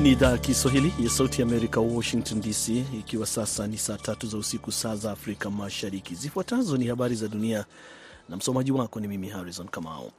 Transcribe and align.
Hii 0.00 0.04
ni 0.04 0.12
idhaa 0.12 0.30
ya 0.30 0.38
Kiswahili 0.38 0.92
ya 1.04 1.10
Sauti 1.10 1.42
Amerika, 1.42 1.80
Washington 1.80 2.40
DC, 2.40 2.68
ikiwa 2.98 3.26
sasa 3.26 3.66
ni 3.66 3.78
saa 3.78 3.96
tatu 3.96 4.26
za 4.26 4.38
usiku, 4.38 4.72
saa 4.72 4.96
za 4.96 5.12
Afrika 5.12 5.50
Mashariki. 5.50 6.14
Zifuatazo 6.14 6.76
ni 6.76 6.86
habari 6.86 7.14
za 7.14 7.28
dunia 7.28 7.64
na 8.28 8.36
msomaji 8.36 8.72
wako 8.72 9.00
ni 9.00 9.08
mimi 9.08 9.28
Harrison 9.28 9.68
Kamao. 9.68 10.10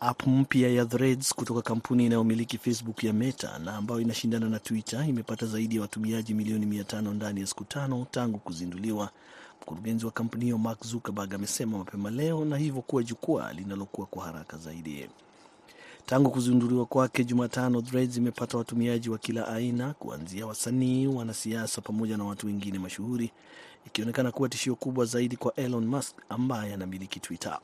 App 0.00 0.26
mpya 0.26 0.68
ya 0.70 0.84
Threads 0.86 1.34
kutoka 1.34 1.62
kampuni 1.62 2.06
inayomiliki 2.06 2.58
Facebook 2.58 3.04
ya 3.04 3.12
Meta 3.12 3.58
na 3.58 3.76
ambayo 3.76 4.00
inashindana 4.00 4.48
na 4.48 4.58
Twitter 4.58 5.08
imepata 5.08 5.46
zaidi 5.46 5.76
ya 5.76 5.82
watumiaji 5.82 6.34
milioni 6.34 6.66
mia 6.66 6.84
tano 6.84 7.14
ndani 7.14 7.40
ya 7.40 7.46
siku 7.46 7.64
tano 7.64 8.06
tangu 8.10 8.38
kuzinduliwa. 8.38 9.10
Mkurugenzi 9.62 10.06
wa 10.06 10.12
kampuni 10.12 10.44
hiyo 10.44 10.58
Mark 10.58 10.86
Zuckerberg 10.86 11.34
amesema 11.34 11.78
mapema 11.78 12.10
leo, 12.10 12.44
na 12.44 12.56
hivyo 12.56 12.82
kuwa 12.82 13.02
jukwaa 13.02 13.52
linalokuwa 13.52 14.06
kwa 14.06 14.24
haraka 14.24 14.56
zaidi. 14.56 15.08
Tangu 16.08 16.30
kuzinduliwa 16.30 16.86
kwake 16.86 17.24
Jumatano, 17.24 17.82
Threads 17.82 18.16
imepata 18.16 18.58
watumiaji 18.58 19.10
wa 19.10 19.18
kila 19.18 19.48
aina, 19.48 19.94
kuanzia 19.94 20.46
wasanii, 20.46 21.06
wanasiasa 21.06 21.80
pamoja 21.80 22.16
na 22.16 22.24
watu 22.24 22.46
wengine 22.46 22.78
mashuhuri, 22.78 23.30
ikionekana 23.86 24.32
kuwa 24.32 24.48
tishio 24.48 24.74
kubwa 24.74 25.04
zaidi 25.04 25.36
kwa 25.36 25.54
Elon 25.54 25.86
Musk 25.86 26.16
ambaye 26.28 26.74
anamiliki 26.74 27.20
Twitter. 27.20 27.58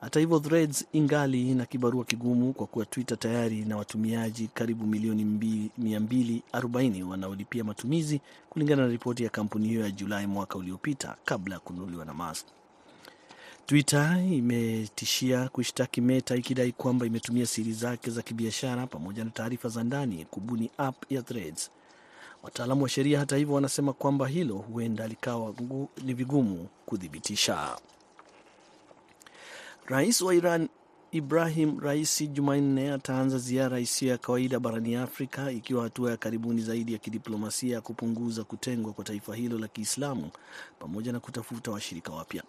Hata 0.00 0.20
hivyo, 0.20 0.40
Threads 0.40 0.84
ingali 0.92 1.54
na 1.54 1.66
kibarua 1.66 2.04
kigumu 2.04 2.52
kwa 2.52 2.66
kuwa 2.66 2.86
Twitter 2.86 3.18
tayari 3.18 3.64
na 3.64 3.76
watumiaji 3.76 4.48
karibu 4.54 4.86
milioni 4.86 5.24
240 5.24 7.02
wanaolipia 7.02 7.64
matumizi, 7.64 8.20
kulingana 8.50 8.82
na 8.82 8.88
ripoti 8.88 9.24
ya 9.24 9.30
kampuni 9.30 9.68
hiyo 9.68 9.80
ya 9.80 9.90
Julai 9.90 10.26
mwaka 10.26 10.58
uliopita, 10.58 11.16
kabla 11.24 11.54
ya 11.54 11.60
kununuliwa 11.60 12.04
na 12.04 12.14
Musk. 12.14 12.46
Twitter 13.66 14.18
imetishia 14.32 15.48
kushtaki 15.48 16.00
Meta 16.00 16.36
ikidai 16.36 16.72
kwamba 16.72 17.06
imetumia 17.06 17.46
siri 17.46 17.72
zake 17.72 18.10
za 18.10 18.22
kibiashara 18.22 18.86
pamoja 18.86 19.24
na 19.24 19.30
taarifa 19.30 19.68
za 19.68 19.84
ndani 19.84 20.24
kubuni 20.24 20.70
app 20.78 21.12
ya 21.12 21.22
Threads. 21.22 21.70
Wataalamu 22.42 22.82
wa 22.82 22.88
sheria, 22.88 23.18
hata 23.18 23.36
hivyo, 23.36 23.54
wanasema 23.54 23.92
kwamba 23.92 24.28
hilo 24.28 24.54
huenda 24.54 25.08
likawa 25.08 25.54
ni 26.04 26.14
vigumu 26.14 26.68
kuthibitisha. 26.86 27.76
Rais 29.86 30.20
wa 30.20 30.34
Iran 30.34 30.68
Ibrahim 31.12 31.80
Raisi 31.80 32.26
Jumanne 32.26 32.92
ataanza 32.92 33.38
ziara 33.38 33.80
isiyo 33.80 34.10
ya 34.10 34.18
kawaida 34.18 34.60
barani 34.60 34.94
Afrika, 34.96 35.50
ikiwa 35.52 35.82
hatua 35.82 36.10
ya 36.10 36.16
karibuni 36.16 36.60
zaidi 36.62 36.92
ya 36.92 36.98
kidiplomasia 36.98 37.74
ya 37.74 37.80
kupunguza 37.80 38.44
kutengwa 38.44 38.92
kwa 38.92 39.04
taifa 39.04 39.34
hilo 39.36 39.58
la 39.58 39.68
Kiislamu 39.68 40.30
pamoja 40.78 41.12
na 41.12 41.20
kutafuta 41.20 41.70
washirika 41.70 42.12
wapya. 42.12 42.42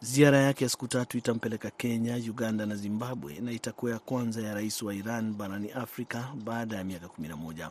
Ziara 0.00 0.38
yake 0.38 0.64
ya 0.64 0.70
siku 0.70 0.88
tatu 0.88 1.18
itampeleka 1.18 1.70
Kenya, 1.70 2.16
Uganda 2.16 2.66
na 2.66 2.76
Zimbabwe 2.76 3.40
na 3.40 3.52
itakuwa 3.52 3.92
ya 3.92 3.98
kwanza 3.98 4.42
ya 4.42 4.54
rais 4.54 4.82
wa 4.82 4.94
Iran 4.94 5.34
barani 5.34 5.70
Afrika 5.70 6.28
baada 6.44 6.76
ya 6.76 6.84
miaka 6.84 7.06
11. 7.06 7.70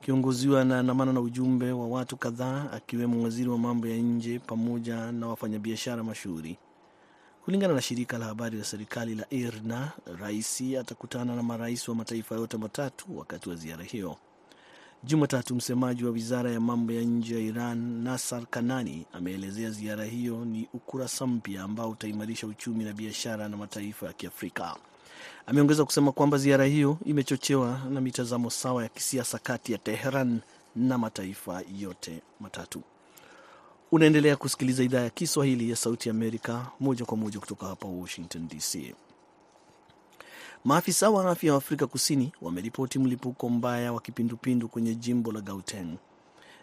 Kiongozi 0.00 0.46
huyo 0.46 0.58
anaandamana 0.60 1.12
na 1.12 1.20
ujumbe 1.20 1.72
wa 1.72 1.88
watu 1.88 2.16
kadhaa 2.16 2.70
akiwemo 2.72 3.22
waziri 3.22 3.48
wa 3.48 3.58
mambo 3.58 3.86
ya 3.86 3.96
nje 3.96 4.38
pamoja 4.38 5.12
na 5.12 5.26
wafanyabiashara 5.28 6.02
mashuhuri. 6.04 6.58
Kulingana 7.44 7.74
na 7.74 7.82
shirika 7.82 8.18
la 8.18 8.26
habari 8.26 8.58
la 8.58 8.64
serikali 8.64 9.14
la 9.14 9.26
IRNA, 9.30 9.92
rais 10.20 10.60
atakutana 10.80 11.36
na 11.36 11.42
marais 11.42 11.88
wa 11.88 11.94
mataifa 11.94 12.34
yote 12.34 12.56
matatu 12.56 13.18
wakati 13.18 13.48
wa 13.48 13.54
ziara 13.56 13.84
hiyo. 13.84 14.16
Jumatatu, 15.04 15.54
msemaji 15.54 16.04
wa 16.04 16.10
wizara 16.10 16.50
ya 16.50 16.60
mambo 16.60 16.92
ya 16.92 17.02
nje 17.02 17.34
ya 17.34 17.40
Iran 17.40 17.78
Nasar 18.02 18.46
Kanani 18.46 19.06
ameelezea 19.12 19.70
ziara 19.70 20.04
hiyo 20.04 20.44
ni 20.44 20.68
ukurasa 20.74 21.26
mpya 21.26 21.62
ambao 21.62 21.90
utaimarisha 21.90 22.46
uchumi 22.46 22.84
na 22.84 22.92
biashara 22.92 23.48
na 23.48 23.56
mataifa 23.56 24.06
ya 24.06 24.12
Kiafrika. 24.12 24.76
Ameongeza 25.46 25.84
kusema 25.84 26.12
kwamba 26.12 26.38
ziara 26.38 26.64
hiyo 26.64 26.98
imechochewa 27.06 27.80
na 27.90 28.00
mitazamo 28.00 28.50
sawa 28.50 28.82
ya 28.82 28.88
kisiasa 28.88 29.38
kati 29.38 29.72
ya 29.72 29.78
Teheran 29.78 30.40
na 30.76 30.98
mataifa 30.98 31.62
yote 31.78 32.22
matatu. 32.40 32.82
Unaendelea 33.92 34.36
kusikiliza 34.36 34.82
idhaa 34.82 35.00
ya 35.00 35.10
Kiswahili 35.10 35.70
ya 35.70 35.76
Sauti 35.76 36.08
ya 36.08 36.14
Amerika 36.14 36.66
moja 36.80 37.04
kwa 37.04 37.16
moja 37.16 37.40
kutoka 37.40 37.66
hapa 37.66 37.86
Washington 37.88 38.48
DC. 38.48 38.94
Maafisa 40.64 41.10
wa 41.10 41.30
afya 41.30 41.52
wa 41.52 41.58
Afrika 41.58 41.86
Kusini 41.86 42.32
wameripoti 42.42 42.98
mlipuko 42.98 43.48
mbaya 43.48 43.92
wa 43.92 44.00
kipindupindu 44.00 44.68
kwenye 44.68 44.94
jimbo 44.94 45.32
la 45.32 45.40
Gauteng. 45.40 45.96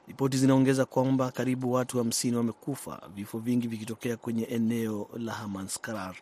Ripoti 0.08 0.38
zinaongeza 0.38 0.86
kwamba 0.86 1.32
karibu 1.32 1.72
watu 1.72 1.98
hamsini 1.98 2.34
wa 2.34 2.38
wamekufa, 2.38 3.02
vifo 3.16 3.40
vingi 3.40 3.68
vikitokea 3.68 4.18
kwenye 4.18 4.44
eneo 4.44 5.10
la 5.18 5.34
Hamanskrar, 5.34 6.16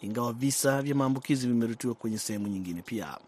ingawa 0.00 0.32
visa 0.32 0.82
vya 0.82 0.94
maambukizi 0.94 1.46
vimeripotiwa 1.46 1.94
kwenye 1.94 2.18
sehemu 2.18 2.48
nyingine 2.48 2.82
pia. 2.82 3.18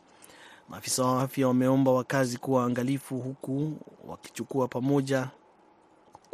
Maafisa 0.69 1.05
wa 1.05 1.23
afya 1.23 1.49
wameomba 1.49 1.91
wakazi 1.93 2.39
kuwa 2.39 2.61
waangalifu, 2.61 3.19
huku 3.19 3.73
wakichukua 4.07 4.69
pamoja 4.69 5.29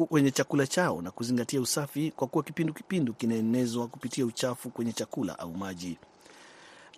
kwenye 0.08 0.30
chakula 0.30 0.66
chao 0.66 1.02
na 1.02 1.10
kuzingatia 1.10 1.60
usafi, 1.60 2.10
kwa 2.16 2.26
kuwa 2.26 2.44
kipindu 2.44 2.72
kipindu 2.74 3.12
kinaenezwa 3.14 3.88
kupitia 3.88 4.26
uchafu 4.26 4.70
kwenye 4.70 4.92
chakula 4.92 5.38
au 5.38 5.54
maji. 5.56 5.98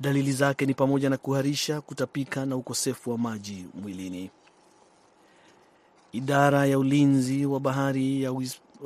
Dalili 0.02 0.32
zake 0.32 0.66
ni 0.66 0.74
pamoja 0.74 1.10
na 1.10 1.16
kuharisha, 1.16 1.80
kutapika 1.80 2.46
na 2.46 2.56
ukosefu 2.56 3.10
wa 3.10 3.18
maji 3.18 3.66
mwilini. 3.74 4.30
Idara 6.12 6.66
ya 6.66 6.78
ulinzi 6.78 7.46
wa 7.46 7.60
bahari 7.60 8.22
ya 8.22 8.32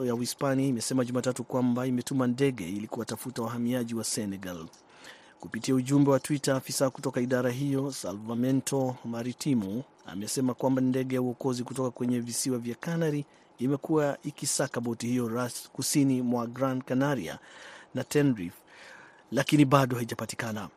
ya 0.04 0.14
Uhispania 0.14 0.66
imesema 0.66 1.04
Jumatatu 1.04 1.44
kwamba 1.44 1.86
imetuma 1.86 2.26
ndege 2.26 2.68
ili 2.68 2.86
kuwatafuta 2.86 3.42
wahamiaji 3.42 3.94
wa 3.94 4.04
Senegal. 4.04 4.66
Kupitia 5.40 5.74
ujumbe 5.74 6.10
wa 6.10 6.20
Twitter, 6.20 6.54
afisa 6.54 6.90
kutoka 6.90 7.20
idara 7.20 7.50
hiyo 7.50 7.92
Salvamento 7.92 8.96
Maritimo 9.04 9.84
amesema 10.06 10.54
kwamba 10.54 10.82
ndege 10.82 11.14
ya 11.14 11.22
uokozi 11.22 11.64
kutoka 11.64 11.90
kwenye 11.90 12.20
visiwa 12.20 12.58
vya 12.58 12.74
Canary 12.74 13.24
imekuwa 13.58 14.18
ikisaka 14.24 14.80
boti 14.80 15.06
hiyo 15.06 15.28
ras 15.28 15.68
kusini 15.72 16.22
mwa 16.22 16.46
Gran 16.46 16.82
Canaria 16.82 17.38
na 17.94 18.04
Tenerife, 18.04 18.56
lakini 19.32 19.64
bado 19.64 19.96
haijapatikana. 19.96 20.68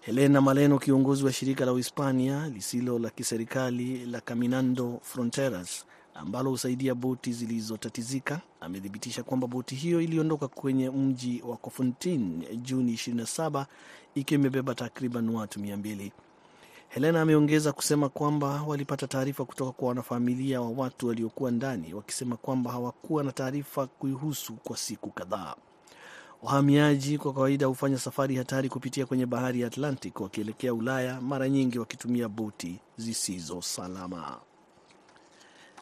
Helena 0.00 0.40
Maleno, 0.40 0.78
kiongozi 0.78 1.24
wa 1.24 1.32
shirika 1.32 1.64
la 1.64 1.72
Uhispania 1.72 2.48
lisilo 2.48 2.98
la 2.98 3.10
kiserikali 3.10 4.06
la 4.06 4.20
Caminando 4.20 5.00
Fronteras 5.02 5.84
ambalo 6.14 6.50
husaidia 6.50 6.94
boti 6.94 7.32
zilizotatizika, 7.32 8.40
amethibitisha 8.60 9.22
kwamba 9.22 9.46
boti 9.46 9.74
hiyo 9.74 10.00
iliondoka 10.00 10.48
kwenye 10.48 10.90
mji 10.90 11.42
wa 11.46 11.56
Cofontin 11.56 12.44
Juni 12.62 12.92
27 12.92 13.66
ikiwa 14.14 14.40
imebeba 14.40 14.74
takriban 14.74 15.28
watu 15.30 15.60
200. 15.60 16.10
Helena 16.88 17.20
ameongeza 17.22 17.72
kusema 17.72 18.08
kwamba 18.08 18.62
walipata 18.62 19.06
taarifa 19.06 19.44
kutoka 19.44 19.72
kwa 19.72 19.88
wanafamilia 19.88 20.60
wa 20.60 20.70
watu 20.70 21.08
waliokuwa 21.08 21.50
ndani 21.50 21.94
wakisema 21.94 22.36
kwamba 22.36 22.70
hawakuwa 22.72 23.24
na 23.24 23.32
taarifa 23.32 23.86
kuihusu 23.86 24.52
kwa 24.54 24.76
siku 24.76 25.10
kadhaa. 25.10 25.54
Wahamiaji 26.42 27.18
kwa 27.18 27.32
kawaida 27.32 27.66
hufanya 27.66 27.98
safari 27.98 28.36
hatari 28.36 28.68
kupitia 28.68 29.06
kwenye 29.06 29.26
bahari 29.26 29.60
ya 29.60 29.66
Atlantic 29.66 30.20
wakielekea 30.20 30.74
Ulaya, 30.74 31.20
mara 31.20 31.48
nyingi 31.48 31.78
wakitumia 31.78 32.28
boti 32.28 32.78
zisizo 32.96 33.62
salama. 33.62 34.36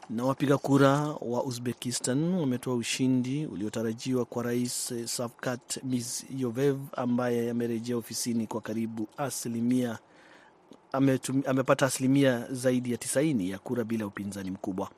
Na 0.09 0.25
wapiga 0.25 0.57
kura 0.57 0.97
wa 1.21 1.43
Uzbekistan 1.43 2.33
wametoa 2.33 2.75
ushindi 2.75 3.45
uliotarajiwa 3.45 4.25
kwa 4.25 4.43
Rais 4.43 4.93
Shavkat 5.05 5.83
Mirziyoyev 5.83 6.77
ambaye 6.93 7.49
amerejea 7.49 7.97
ofisini 7.97 8.47
kwa 8.47 8.61
karibu 8.61 9.07
asilimia 9.17 9.99
ametum, 10.91 11.43
amepata 11.47 11.85
asilimia 11.85 12.47
zaidi 12.51 12.91
ya 12.91 12.97
90 12.97 13.49
ya 13.49 13.59
kura 13.59 13.83
bila 13.83 14.07
upinzani 14.07 14.51
mkubwa. 14.51 14.89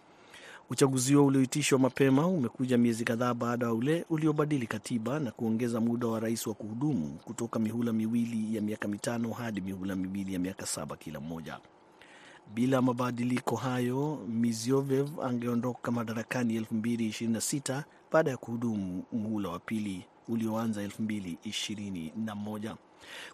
Uchaguzi 0.71 1.13
huo 1.13 1.25
ulioitishwa 1.25 1.79
mapema 1.79 2.27
umekuja 2.27 2.77
miezi 2.77 3.03
kadhaa 3.05 3.33
baada 3.33 3.65
ya 3.65 3.73
ule 3.73 4.05
uliobadili 4.09 4.67
katiba 4.67 5.19
na 5.19 5.31
kuongeza 5.31 5.81
muda 5.81 6.07
wa 6.07 6.19
rais 6.19 6.47
wa 6.47 6.53
kuhudumu 6.53 7.19
kutoka 7.25 7.59
mihula 7.59 7.93
miwili 7.93 8.55
ya 8.55 8.61
miaka 8.61 8.87
mitano 8.87 9.31
hadi 9.33 9.61
mihula 9.61 9.95
miwili 9.95 10.33
ya 10.33 10.39
miaka 10.39 10.65
saba 10.65 10.95
kila 10.97 11.19
mmoja. 11.19 11.59
Bila 12.53 12.81
mabadiliko 12.81 13.55
hayo, 13.55 14.19
Mirziyoyev 14.27 15.19
angeondoka 15.23 15.91
madarakani 15.91 16.59
2026 16.59 17.83
baada 18.11 18.31
ya 18.31 18.37
kuhudumu 18.37 19.03
muhula 19.11 19.49
wa 19.49 19.59
pili 19.59 20.05
ulioanza 20.27 20.85
2021. 20.87 22.75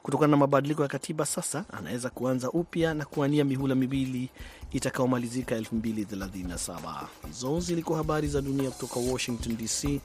Kutokana 0.03 0.31
na 0.31 0.37
mabadiliko 0.37 0.81
ya 0.81 0.87
katiba, 0.87 1.25
sasa 1.25 1.65
anaweza 1.73 2.09
kuanza 2.09 2.51
upya 2.51 2.93
na 2.93 3.05
kuania 3.05 3.45
mihula 3.45 3.75
miwili 3.75 4.29
itakaomalizika 4.71 5.55
2037. 5.59 7.07
Hizo 7.27 7.59
zilikuwa 7.59 7.97
habari 7.97 8.27
za 8.27 8.41
dunia 8.41 8.71
kutoka 8.71 8.99
Washington 8.99 9.57
DC. 9.57 10.01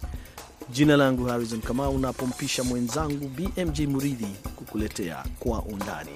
Jina 0.70 0.96
langu 0.96 1.24
Harrison 1.24 1.60
Kamau, 1.60 1.98
napompisha 1.98 2.64
mwenzangu 2.64 3.28
BMJ 3.28 3.80
Muridhi 3.80 4.36
kukuletea 4.56 5.24
kwa 5.38 5.62
undani. 5.62 6.10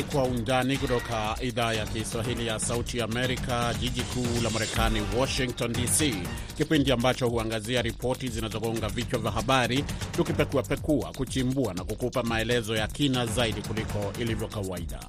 Ni 0.00 0.04
Kwa 0.06 0.24
Undani 0.24 0.76
kutoka 0.78 1.36
idhaa 1.40 1.72
ya 1.72 1.86
Kiswahili 1.86 2.46
ya 2.46 2.58
Sauti 2.58 3.00
Amerika, 3.00 3.74
jiji 3.80 4.02
kuu 4.02 4.42
la 4.42 4.50
Marekani, 4.50 5.02
Washington 5.18 5.72
DC, 5.72 6.14
kipindi 6.56 6.92
ambacho 6.92 7.28
huangazia 7.28 7.82
ripoti 7.82 8.28
zinazogonga 8.28 8.88
vichwa 8.88 9.18
vya 9.18 9.30
habari, 9.30 9.84
tukipekuapekua, 10.12 11.12
kuchimbua 11.16 11.74
na 11.74 11.84
kukupa 11.84 12.22
maelezo 12.22 12.76
ya 12.76 12.86
kina 12.86 13.26
zaidi 13.26 13.62
kuliko 13.62 14.12
ilivyo 14.20 14.48
kawaida. 14.48 15.00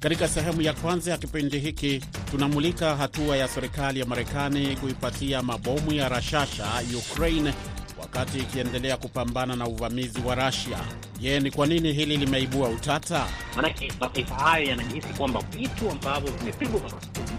Katika 0.00 0.28
sehemu 0.28 0.62
ya 0.62 0.72
kwanza 0.72 1.10
ya 1.10 1.18
kipindi 1.18 1.58
hiki 1.58 2.02
tunamulika 2.30 2.96
hatua 2.96 3.36
ya 3.36 3.48
serikali 3.48 4.00
ya 4.00 4.06
Marekani 4.06 4.76
kuipatia 4.76 5.42
mabomu 5.42 5.92
ya 5.92 6.08
rashasha 6.08 6.66
Ukraine 6.98 7.54
wakati 8.18 8.38
ikiendelea 8.38 8.96
kupambana 8.96 9.56
na 9.56 9.66
uvamizi 9.66 10.20
wa 10.26 10.34
Russia. 10.34 10.78
Je, 11.20 11.40
ni 11.40 11.50
kwa 11.50 11.66
nini 11.66 11.92
hili 11.92 12.16
limeibua 12.16 12.68
utata? 12.68 13.26
Maanake 13.56 13.92
mataifa 14.00 14.34
hayo 14.34 14.64
yanajihisi 14.68 15.08
kwamba 15.08 15.40
vitu 15.50 15.90
ambavyo 15.90 16.32
vimepigwa 16.32 16.80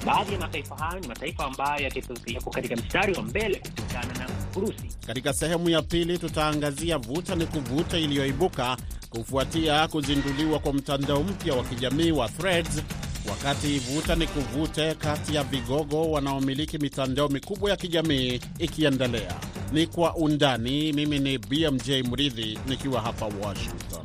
baadhi 0.06 0.34
ya 0.34 0.40
mataifa 0.40 0.76
hayo 0.76 1.00
ni 1.00 1.08
mataifa 1.08 1.46
ambayo 1.46 1.92
yako 2.26 2.50
katika 2.50 2.76
mstari 2.76 3.14
wa 3.14 3.22
mbele 3.24 3.56
kupigana 3.60 4.14
na 4.14 4.28
Urusi. 4.56 4.84
Katika 5.08 5.34
sehemu 5.34 5.70
ya 5.70 5.82
pili 5.82 6.18
tutaangazia 6.18 6.98
vuta 6.98 7.36
ni 7.36 7.46
kuvuta 7.46 7.98
iliyoibuka 7.98 8.78
kufuatia 9.10 9.88
kuzinduliwa 9.88 10.60
kwa 10.60 10.74
mtandao 10.74 11.24
mpya 11.24 11.54
wa 11.54 11.64
kijamii 11.64 12.12
wa 12.12 12.30
Threads, 12.30 12.84
wakati 13.30 13.80
vuta 13.80 14.16
ni 14.16 14.28
kuvute 14.28 14.96
kati 14.96 15.36
ya 15.36 15.44
vigogo 15.44 16.12
wanaomiliki 16.12 16.78
mitandao 16.78 17.28
mikubwa 17.30 17.70
ya 17.70 17.76
kijamii 17.78 18.40
ikiendelea. 18.60 19.36
Ni 19.72 19.88
kwa 19.88 20.16
undani. 20.16 20.94
Mimi 20.94 21.20
ni 21.20 21.38
BMJ 21.38 21.90
Mridhi 21.90 22.60
nikiwa 22.68 23.02
hapa 23.02 23.26
Washington. 23.26 24.04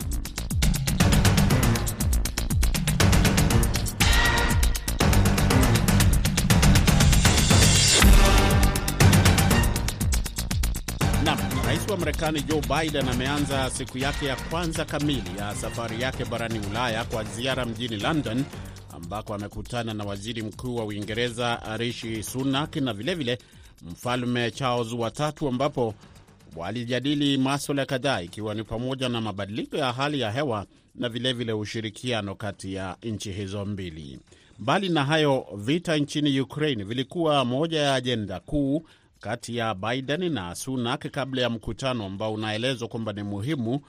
Nam, 11.24 11.38
rais 11.66 11.88
wa 11.90 11.96
Marekani 11.96 12.42
Joe 12.42 12.60
Biden 12.60 13.08
ameanza 13.08 13.70
siku 13.70 13.98
yake 13.98 14.26
ya 14.26 14.36
kwanza 14.36 14.84
kamili 14.84 15.30
ya 15.38 15.54
safari 15.54 16.02
yake 16.02 16.24
barani 16.24 16.60
Ulaya 16.70 17.04
kwa 17.04 17.24
ziara 17.24 17.64
mjini 17.64 17.96
London 17.96 18.44
ambako 18.94 19.34
amekutana 19.34 19.94
na 19.94 20.04
waziri 20.04 20.42
mkuu 20.42 20.76
wa 20.76 20.84
Uingereza 20.84 21.60
Rishi 21.76 22.22
Sunak 22.22 22.76
na 22.76 22.92
vilevile 22.92 23.38
mfalme 23.84 24.50
Charles 24.50 24.92
watatu 24.92 25.48
ambapo 25.48 25.94
walijadili 26.56 27.38
maswala 27.38 27.86
kadhaa 27.86 28.20
ikiwa 28.22 28.54
ni 28.54 28.64
pamoja 28.64 29.08
na 29.08 29.20
mabadiliko 29.20 29.76
ya 29.76 29.92
hali 29.92 30.20
ya 30.20 30.30
hewa 30.30 30.66
na 30.94 31.08
vilevile 31.08 31.32
vile 31.32 31.52
ushirikiano 31.52 32.34
kati 32.34 32.74
ya 32.74 32.96
nchi 33.02 33.32
hizo 33.32 33.64
mbili. 33.64 34.20
Mbali 34.58 34.88
na 34.88 35.04
hayo, 35.04 35.46
vita 35.56 35.96
nchini 35.96 36.40
Ukraine 36.40 36.84
vilikuwa 36.84 37.44
moja 37.44 37.80
ya 37.80 37.94
ajenda 37.94 38.40
kuu 38.40 38.86
kati 39.20 39.56
ya 39.56 39.74
Biden 39.74 40.32
na 40.32 40.54
Sunak 40.54 41.06
kabla 41.10 41.42
ya 41.42 41.50
mkutano 41.50 42.04
ambao 42.04 42.32
unaelezwa 42.32 42.88
kwamba 42.88 43.12
ni 43.12 43.22
muhimu 43.22 43.80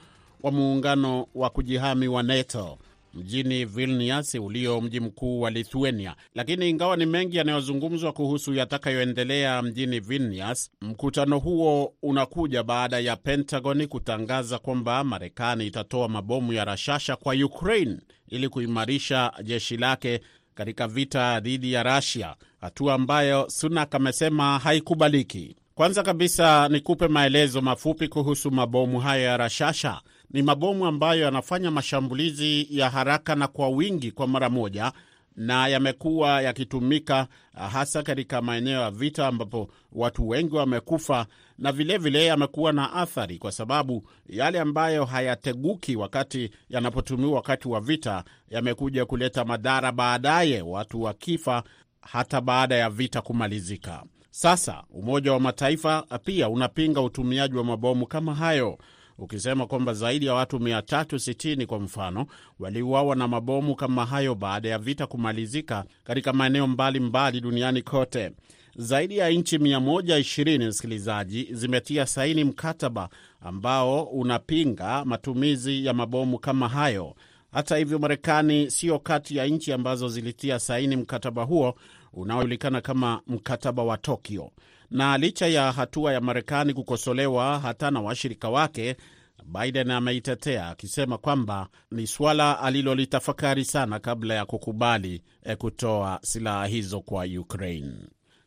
wa 0.42 0.50
muungano 0.52 1.26
wa 1.34 1.50
kujihami 1.50 2.08
wa 2.08 2.22
NATO 2.22 2.78
mjini 3.16 3.64
Vilnius 3.64 4.34
ulio 4.34 4.80
mji 4.80 5.00
mkuu 5.00 5.40
wa 5.40 5.50
Lithuania. 5.50 6.16
Lakini 6.34 6.70
ingawa 6.70 6.96
ni 6.96 7.06
mengi 7.06 7.36
yanayozungumzwa 7.36 8.12
kuhusu 8.12 8.54
yatakayoendelea 8.54 9.62
mjini 9.62 10.00
Vilnius, 10.00 10.70
mkutano 10.80 11.38
huo 11.38 11.94
unakuja 12.02 12.62
baada 12.62 12.98
ya 12.98 13.16
Pentagoni 13.16 13.86
kutangaza 13.86 14.58
kwamba 14.58 15.04
Marekani 15.04 15.66
itatoa 15.66 16.08
mabomu 16.08 16.52
ya 16.52 16.64
rashasha 16.64 17.16
kwa 17.16 17.34
Ukraine 17.34 17.96
ili 18.28 18.48
kuimarisha 18.48 19.32
jeshi 19.42 19.76
lake 19.76 20.20
katika 20.54 20.88
vita 20.88 21.40
dhidi 21.40 21.72
ya 21.72 21.82
Russia, 21.96 22.34
hatua 22.60 22.94
ambayo 22.94 23.46
Sunak 23.50 23.94
amesema 23.94 24.58
haikubaliki. 24.58 25.56
Kwanza 25.74 26.02
kabisa 26.02 26.68
nikupe 26.68 27.08
maelezo 27.08 27.60
mafupi 27.60 28.08
kuhusu 28.08 28.50
mabomu 28.50 29.00
hayo 29.00 29.22
ya 29.22 29.36
rashasha. 29.36 30.00
Ni 30.30 30.42
mabomu 30.42 30.86
ambayo 30.86 31.22
yanafanya 31.22 31.70
mashambulizi 31.70 32.66
ya 32.70 32.90
haraka 32.90 33.34
na 33.34 33.48
kwa 33.48 33.68
wingi 33.68 34.10
kwa 34.12 34.26
mara 34.26 34.48
moja, 34.50 34.92
na 35.36 35.68
yamekuwa 35.68 36.42
yakitumika 36.42 37.26
hasa 37.72 38.02
katika 38.02 38.42
maeneo 38.42 38.80
ya 38.80 38.90
vita 38.90 39.26
ambapo 39.26 39.68
watu 39.92 40.28
wengi 40.28 40.54
wamekufa, 40.56 41.26
na 41.58 41.72
vilevile 41.72 42.26
yamekuwa 42.26 42.72
na 42.72 42.92
athari, 42.92 43.38
kwa 43.38 43.52
sababu 43.52 44.08
yale 44.28 44.60
ambayo 44.60 45.04
hayateguki 45.04 45.96
wakati 45.96 46.50
yanapotumiwa 46.68 47.32
wakati 47.34 47.68
wa 47.68 47.80
vita 47.80 48.24
yamekuja 48.50 49.06
kuleta 49.06 49.44
madhara 49.44 49.92
baadaye, 49.92 50.62
watu 50.62 51.02
wakifa 51.02 51.62
hata 52.00 52.40
baada 52.40 52.74
ya 52.76 52.90
vita 52.90 53.20
kumalizika. 53.20 54.04
Sasa 54.30 54.82
Umoja 54.90 55.32
wa 55.32 55.40
Mataifa 55.40 56.02
pia 56.24 56.48
unapinga 56.48 57.00
utumiaji 57.00 57.56
wa 57.56 57.64
mabomu 57.64 58.06
kama 58.06 58.34
hayo 58.34 58.78
ukisema 59.18 59.66
kwamba 59.66 59.94
zaidi 59.94 60.26
ya 60.26 60.34
watu 60.34 60.56
360 60.58 61.66
kwa 61.66 61.80
mfano 61.80 62.26
waliuawa 62.58 63.16
na 63.16 63.28
mabomu 63.28 63.74
kama 63.76 64.06
hayo 64.06 64.34
baada 64.34 64.68
ya 64.68 64.78
vita 64.78 65.06
kumalizika 65.06 65.84
katika 66.04 66.32
maeneo 66.32 66.66
mbalimbali 66.66 67.40
duniani 67.40 67.82
kote. 67.82 68.32
Zaidi 68.78 69.16
ya 69.18 69.30
nchi 69.30 69.58
120, 69.58 70.68
msikilizaji, 70.68 71.48
zimetia 71.52 72.06
saini 72.06 72.44
mkataba 72.44 73.08
ambao 73.40 74.02
unapinga 74.04 75.04
matumizi 75.04 75.86
ya 75.86 75.92
mabomu 75.94 76.38
kama 76.38 76.68
hayo. 76.68 77.14
Hata 77.52 77.76
hivyo, 77.76 77.98
Marekani 77.98 78.70
sio 78.70 78.98
kati 78.98 79.36
ya 79.36 79.46
nchi 79.46 79.72
ambazo 79.72 80.08
zilitia 80.08 80.58
saini 80.58 80.96
mkataba 80.96 81.42
huo 81.42 81.74
unaojulikana 82.12 82.80
kama 82.80 83.20
mkataba 83.26 83.82
wa 83.82 83.96
Tokyo. 83.98 84.50
Na 84.90 85.18
licha 85.18 85.46
ya 85.46 85.72
hatua 85.72 86.12
ya 86.12 86.20
Marekani 86.20 86.74
kukosolewa 86.74 87.58
hata 87.58 87.90
na 87.90 88.00
washirika 88.00 88.48
wake, 88.50 88.96
Biden 89.44 89.90
ameitetea 89.90 90.68
akisema 90.68 91.18
kwamba 91.18 91.68
ni 91.90 92.06
suala 92.06 92.60
alilolitafakari 92.60 93.64
sana 93.64 93.98
kabla 93.98 94.34
ya 94.34 94.44
kukubali 94.46 95.22
kutoa 95.58 96.18
silaha 96.22 96.66
hizo 96.66 97.00
kwa 97.00 97.24
Ukraine. 97.24 97.92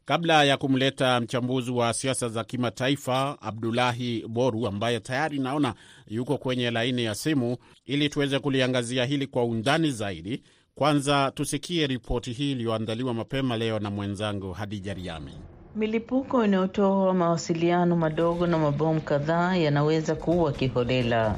Kabla 0.05 0.43
ya 0.43 0.57
kumleta 0.57 1.19
mchambuzi 1.21 1.71
wa 1.71 1.93
siasa 1.93 2.29
za 2.29 2.43
kimataifa 2.43 3.37
Abdulahi 3.41 4.25
Boru 4.27 4.67
ambaye 4.67 4.99
tayari 4.99 5.39
naona 5.39 5.73
yuko 6.07 6.37
kwenye 6.37 6.71
laini 6.71 7.03
ya 7.03 7.15
simu 7.15 7.57
ili 7.85 8.09
tuweze 8.09 8.39
kuliangazia 8.39 9.05
hili 9.05 9.27
kwa 9.27 9.45
undani 9.45 9.91
zaidi, 9.91 10.43
kwanza 10.75 11.31
tusikie 11.35 11.87
ripoti 11.87 12.33
hii 12.33 12.51
iliyoandaliwa 12.51 13.13
mapema 13.13 13.57
leo 13.57 13.79
na 13.79 13.89
mwenzangu 13.89 14.53
Hadija 14.53 14.93
Riami. 14.93 15.31
Milipuko 15.79 16.45
inayotoa 16.45 17.13
mawasiliano 17.13 17.95
madogo 17.95 18.47
na 18.47 18.57
mabomu 18.57 19.01
kadhaa 19.01 19.55
yanaweza 19.55 20.15
kuua 20.15 20.51
kiholela. 20.51 21.35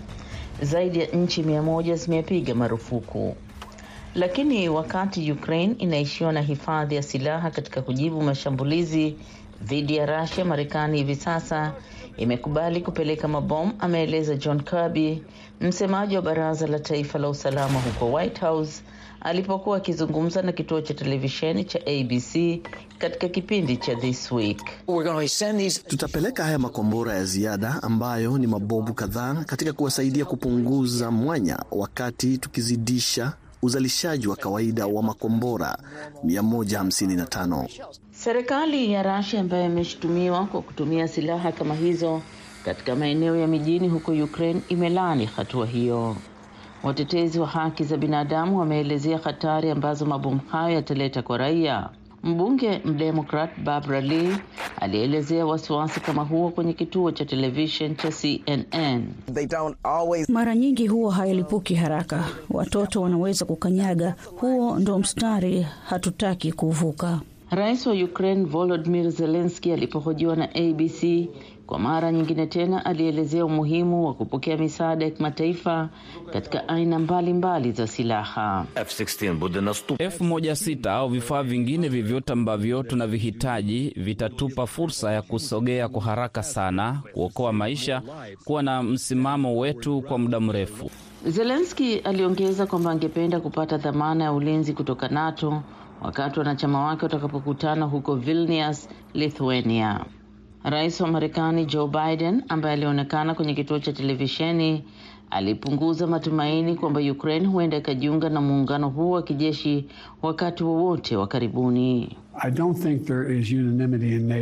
Zaidi 0.62 1.00
ya 1.00 1.06
nchi 1.08 1.44
mia 1.44 1.62
moja 1.62 1.96
zimepiga 1.96 2.56
marufuku. 2.56 3.36
Lakini 4.16 4.70
wakati 4.70 5.32
Ukraine 5.32 5.76
inaishiwa 5.78 6.32
na 6.34 6.42
hifadhi 6.42 6.96
ya 6.96 7.02
silaha 7.04 7.52
katika 7.52 7.82
kujibu 7.82 8.22
mashambulizi 8.22 9.16
dhidi 9.64 9.96
ya 9.96 10.06
Russia, 10.22 10.46
Marekani 10.46 10.98
hivi 10.98 11.16
sasa 11.16 11.74
imekubali 12.18 12.82
kupeleka 12.82 13.28
mabomu, 13.28 13.72
ameeleza 13.80 14.36
John 14.36 14.62
Kirby, 14.64 15.24
msemaji 15.62 16.16
wa 16.16 16.22
Baraza 16.22 16.68
la 16.68 16.80
Taifa 16.80 17.20
la 17.20 17.30
Usalama 17.30 17.80
huko 17.80 18.12
White 18.12 18.40
House 18.40 18.84
alipokuwa 19.22 19.78
akizungumza 19.78 20.42
na 20.42 20.52
kituo 20.52 20.82
cha 20.82 20.94
televisheni 20.94 21.66
cha 21.66 21.80
ABC 21.80 22.62
katika 22.98 23.28
kipindi 23.30 23.78
cha 23.78 23.96
This 23.96 24.32
Week. 24.32 24.62
These... 25.58 25.82
tutapeleka 25.88 26.44
haya 26.44 26.60
makombora 26.60 27.14
ya 27.14 27.26
ziada 27.26 27.80
ambayo 27.84 28.38
ni 28.38 28.48
mabobu 28.48 28.94
kadhaa 28.94 29.34
katika 29.34 29.74
kuwasaidia 29.74 30.26
kupunguza 30.26 31.12
mwanya, 31.12 31.60
wakati 31.72 32.38
tukizidisha 32.38 33.34
uzalishaji 33.62 34.28
wa 34.28 34.36
kawaida 34.36 34.88
wa 34.88 35.04
makombora 35.04 35.78
155. 36.26 37.68
Serikali 38.12 38.92
ya 38.92 39.18
Russia 39.18 39.40
ambayo 39.40 39.66
imeshutumiwa 39.66 40.46
kwa 40.46 40.62
kutumia 40.62 41.08
silaha 41.08 41.52
kama 41.52 41.76
hizo 41.76 42.22
katika 42.66 42.96
maeneo 42.96 43.36
ya 43.36 43.48
mijini 43.48 43.88
huko 43.90 44.12
Ukraine 44.12 44.62
imelaani 44.70 45.26
hatua 45.26 45.66
hiyo. 45.66 46.16
Watetezi 46.84 47.40
wa 47.40 47.48
haki 47.48 47.84
za 47.84 47.98
binadamu 47.98 48.60
wameelezea 48.60 49.18
hatari 49.18 49.70
ambazo 49.70 50.06
mabomu 50.06 50.40
hayo 50.48 50.76
yataleta 50.76 51.22
kwa 51.22 51.38
raia. 51.38 51.90
Mbunge 52.24 52.82
mdemokrat 52.86 53.50
Barbara 53.64 54.02
Lee 54.02 54.36
alielezea 54.82 55.46
wasiwasi 55.46 56.00
kama 56.00 56.24
huo 56.24 56.50
kwenye 56.50 56.74
kituo 56.74 57.12
cha 57.12 57.26
televishen 57.26 57.96
cha 57.96 58.10
CNN. 58.12 59.04
Always... 59.84 60.30
mara 60.30 60.56
nyingi 60.56 60.88
huwa 60.88 61.14
hayalipuki 61.14 61.76
haraka, 61.76 62.24
watoto 62.50 63.02
wanaweza 63.02 63.46
kukanyaga. 63.46 64.16
Huo 64.38 64.80
ndo 64.80 65.00
mstari 65.00 65.66
hatutaki 65.86 66.52
kuvuka. 66.52 67.20
Rais 67.50 67.88
wa 67.88 67.94
Ukraine 67.94 68.44
Volodymyr 68.46 69.10
Zelensky 69.12 69.72
alipohojiwa 69.74 70.36
na 70.36 70.50
ABC 70.56 71.28
kwa 71.72 71.80
mara 71.80 72.12
nyingine 72.12 72.48
tena 72.48 72.86
alielezea 72.86 73.46
umuhimu 73.46 74.08
wa 74.08 74.14
kupokea 74.14 74.58
misaada 74.58 75.06
ya 75.06 75.12
kimataifa 75.12 75.90
katika 76.34 76.68
aina 76.70 77.00
mbalimbali 77.00 77.34
mbali 77.34 77.72
za 77.72 77.88
silaha. 77.88 78.66
F16 78.76 80.90
au 80.90 81.10
vifaa 81.10 81.44
vingine 81.44 81.90
vyovyote 81.90 82.34
ambavyo 82.34 82.84
tunavihitaji 82.84 83.94
vitatupa 83.98 84.68
fursa 84.68 85.12
ya 85.12 85.22
kusogea 85.22 85.90
kwa 85.90 86.02
haraka 86.02 86.44
sana, 86.44 87.02
kuokoa 87.14 87.54
maisha, 87.54 88.02
kuwa 88.46 88.64
na 88.64 88.84
msimamo 88.84 89.58
wetu 89.60 90.02
kwa 90.02 90.18
muda 90.18 90.40
mrefu. 90.40 90.92
Zelenski 91.26 91.98
aliongeza 92.00 92.66
kwamba 92.66 92.92
angependa 92.92 93.40
kupata 93.40 93.78
dhamana 93.78 94.24
ya 94.24 94.34
ulinzi 94.34 94.74
kutoka 94.74 95.08
NATO 95.08 95.64
wakati 96.02 96.40
wanachama 96.40 96.86
wake 96.86 97.06
watakapokutana 97.06 97.86
huko 97.86 98.16
Vilnius, 98.16 98.90
Lithuania. 99.14 100.06
Rais 100.64 101.02
wa 101.02 101.08
Marekani 101.08 101.66
Joe 101.66 101.88
Biden 101.88 102.44
ambaye 102.50 102.74
alionekana 102.74 103.36
kwenye 103.36 103.54
kituo 103.54 103.80
cha 103.80 103.94
televisheni 103.94 104.84
alipunguza 105.30 106.08
matumaini 106.08 106.76
kwamba 106.76 107.00
Ukraine 107.00 107.48
huenda 107.48 107.78
ikajiunga 107.78 108.30
na 108.30 108.42
muungano 108.42 108.90
huo 108.90 109.12
wa 109.12 109.22
kijeshi 109.24 109.86
wakati 110.22 110.64
wowote 110.64 111.16
wa, 111.16 112.18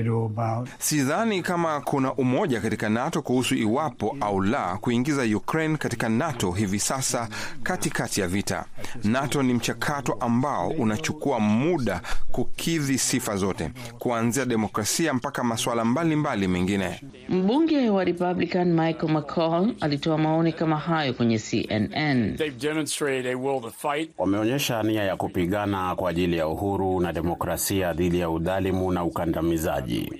wa 0.09 0.25
about... 0.25 0.69
Sidhani 0.79 1.41
kama 1.41 1.81
kuna 1.81 2.13
umoja 2.13 2.61
katika 2.61 2.89
NATO 2.89 3.21
kuhusu 3.21 3.55
iwapo 3.55 4.17
au 4.21 4.41
la 4.41 4.77
kuingiza 4.81 5.37
Ukraine 5.37 5.77
katika 5.77 6.09
NATO 6.09 6.51
hivi 6.51 6.79
sasa 6.79 7.27
katikati 7.63 8.21
ya 8.21 8.27
vita. 8.27 8.65
NATO 9.03 9.43
ni 9.43 9.53
mchakato 9.53 10.13
ambao 10.13 10.69
unachukua 10.69 11.39
muda 11.39 12.01
kukidhi 12.31 12.97
sifa 12.97 13.35
zote, 13.37 13.71
kuanzia 13.99 14.45
demokrasia 14.45 15.13
mpaka 15.13 15.43
masuala 15.43 15.85
mbalimbali 15.85 16.47
mengine. 16.47 17.01
Mbunge 17.29 17.89
wa 17.89 18.03
Republican 18.03 18.67
Michael 18.73 19.13
McCall 19.13 19.75
alitoa 19.81 20.17
maoni 20.17 20.53
kama 20.53 20.77
hayo 20.77 21.13
kwenye 21.13 21.39
CNN. 21.39 22.37
Wameonyesha 24.17 24.83
nia 24.83 25.03
ya 25.03 25.15
kupigana 25.15 25.95
kwa 25.95 26.09
ajili 26.09 26.37
ya 26.37 26.47
uhuru 26.47 26.99
na 26.99 27.13
demokrasia 27.13 27.78
dhidi 27.93 28.19
ya 28.19 28.29
udhalimu 28.29 28.91
na 28.91 29.03
ukandamizaji. 29.03 30.13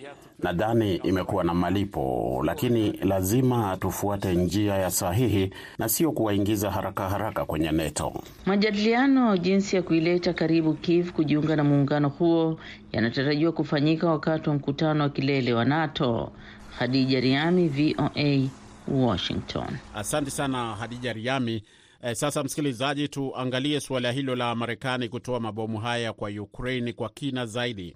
Nadhani 0.43 0.95
imekuwa 0.95 1.43
na 1.43 1.53
malipo, 1.53 2.41
lakini 2.45 2.91
lazima 2.91 3.77
tufuate 3.77 4.33
njia 4.35 4.75
ya 4.75 4.91
sahihi 4.91 5.51
na 5.77 5.89
sio 5.89 6.11
kuwaingiza 6.11 6.71
haraka 6.71 7.09
haraka 7.09 7.45
kwenye 7.45 7.71
NATO. 7.71 8.13
Majadiliano 8.45 9.37
jinsi 9.37 9.75
ya 9.75 9.81
kuileta 9.81 10.33
karibu 10.33 10.73
Kiev 10.73 11.11
kujiunga 11.11 11.55
na 11.55 11.63
muungano 11.63 12.09
huo 12.09 12.59
yanatarajiwa 12.91 13.51
kufanyika 13.51 14.09
wakati 14.09 14.49
wa 14.49 14.55
mkutano 14.55 15.03
wa 15.03 15.09
kilele 15.09 15.53
wa 15.53 15.65
NATO. 15.65 16.31
Hadija 16.79 17.19
Riami, 17.19 17.67
VOA, 17.67 18.49
Washington. 18.87 19.67
Asante 19.95 20.31
sana 20.31 20.75
Hadija 20.75 21.13
Riami. 21.13 21.63
Eh, 22.03 22.15
sasa 22.15 22.43
msikilizaji, 22.43 23.07
tuangalie 23.07 23.79
suala 23.79 24.11
hilo 24.11 24.35
la 24.35 24.55
Marekani 24.55 25.09
kutoa 25.09 25.39
mabomu 25.39 25.77
haya 25.77 26.13
kwa 26.13 26.29
Ukraine 26.29 26.93
kwa 26.93 27.09
kina 27.09 27.45
zaidi. 27.45 27.95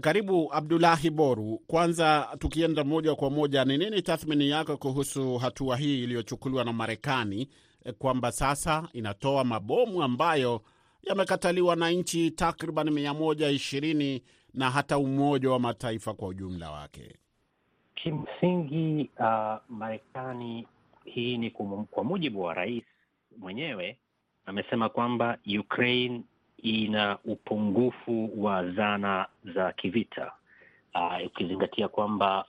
Karibu 0.00 0.48
Abdulahi 0.54 1.10
Boru. 1.10 1.58
Kwanza 1.66 2.28
tukienda 2.38 2.84
moja 2.84 3.14
kwa 3.14 3.30
moja, 3.30 3.64
ni 3.64 3.78
nini 3.78 4.02
tathmini 4.02 4.48
yako 4.50 4.76
kuhusu 4.76 5.38
hatua 5.38 5.76
hii 5.76 6.04
iliyochukuliwa 6.04 6.64
na 6.64 6.72
Marekani 6.72 7.48
eh, 7.84 7.94
kwamba 7.98 8.32
sasa 8.32 8.88
inatoa 8.92 9.44
mabomu 9.44 10.02
ambayo 10.02 10.62
yamekataliwa 11.02 11.76
na 11.76 11.90
nchi 11.90 12.30
takriban 12.30 12.90
mia 12.90 13.14
moja 13.14 13.48
ishirini 13.48 14.22
na 14.54 14.70
hata 14.70 14.98
Umoja 14.98 15.50
wa 15.50 15.58
Mataifa 15.58 16.14
kwa 16.14 16.28
ujumla 16.28 16.70
wake? 16.70 17.16
Kimsingi 17.94 19.10
uh, 19.18 19.54
Marekani 19.68 20.66
hii 21.04 21.36
ni 21.38 21.50
kwa 21.90 22.04
mujibu 22.04 22.42
wa 22.42 22.54
rais 22.54 22.84
mwenyewe 23.38 23.98
amesema 24.46 24.88
kwamba 24.88 25.38
Ukraine 25.60 26.22
ina 26.62 27.18
upungufu 27.24 28.30
wa 28.44 28.70
zana 28.70 29.26
za 29.54 29.72
kivita 29.72 30.32
uh, 30.94 31.26
ukizingatia 31.26 31.88
kwamba 31.88 32.44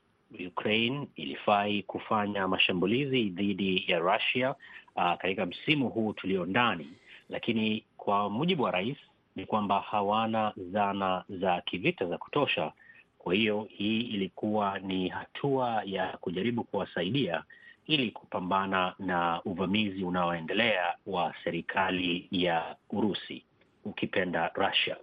Ukraine 0.47 1.07
ilifai 1.15 1.83
kufanya 1.83 2.47
mashambulizi 2.47 3.29
dhidi 3.29 3.83
ya 3.87 3.99
Russia 3.99 4.55
uh, 4.95 5.13
katika 5.17 5.45
msimu 5.45 5.89
huu 5.89 6.13
tulio 6.13 6.45
ndani, 6.45 6.87
lakini 7.29 7.85
kwa 7.97 8.29
mujibu 8.29 8.63
wa 8.63 8.71
rais 8.71 8.97
ni 9.35 9.45
kwamba 9.45 9.79
hawana 9.81 10.53
zana 10.71 11.23
za 11.29 11.61
kivita 11.61 12.05
za 12.05 12.17
kutosha. 12.17 12.71
Kwa 13.19 13.33
hiyo 13.33 13.67
hii 13.69 14.01
ilikuwa 14.01 14.79
ni 14.79 15.07
hatua 15.09 15.81
ya 15.85 16.17
kujaribu 16.17 16.63
kuwasaidia 16.63 17.43
ili 17.87 18.11
kupambana 18.11 18.95
na 18.99 19.41
uvamizi 19.45 20.03
unaoendelea 20.03 20.95
wa 21.05 21.33
serikali 21.43 22.27
ya 22.31 22.75
Urusi, 22.89 23.43
ukipenda 23.85 24.51
Russia. 24.55 24.97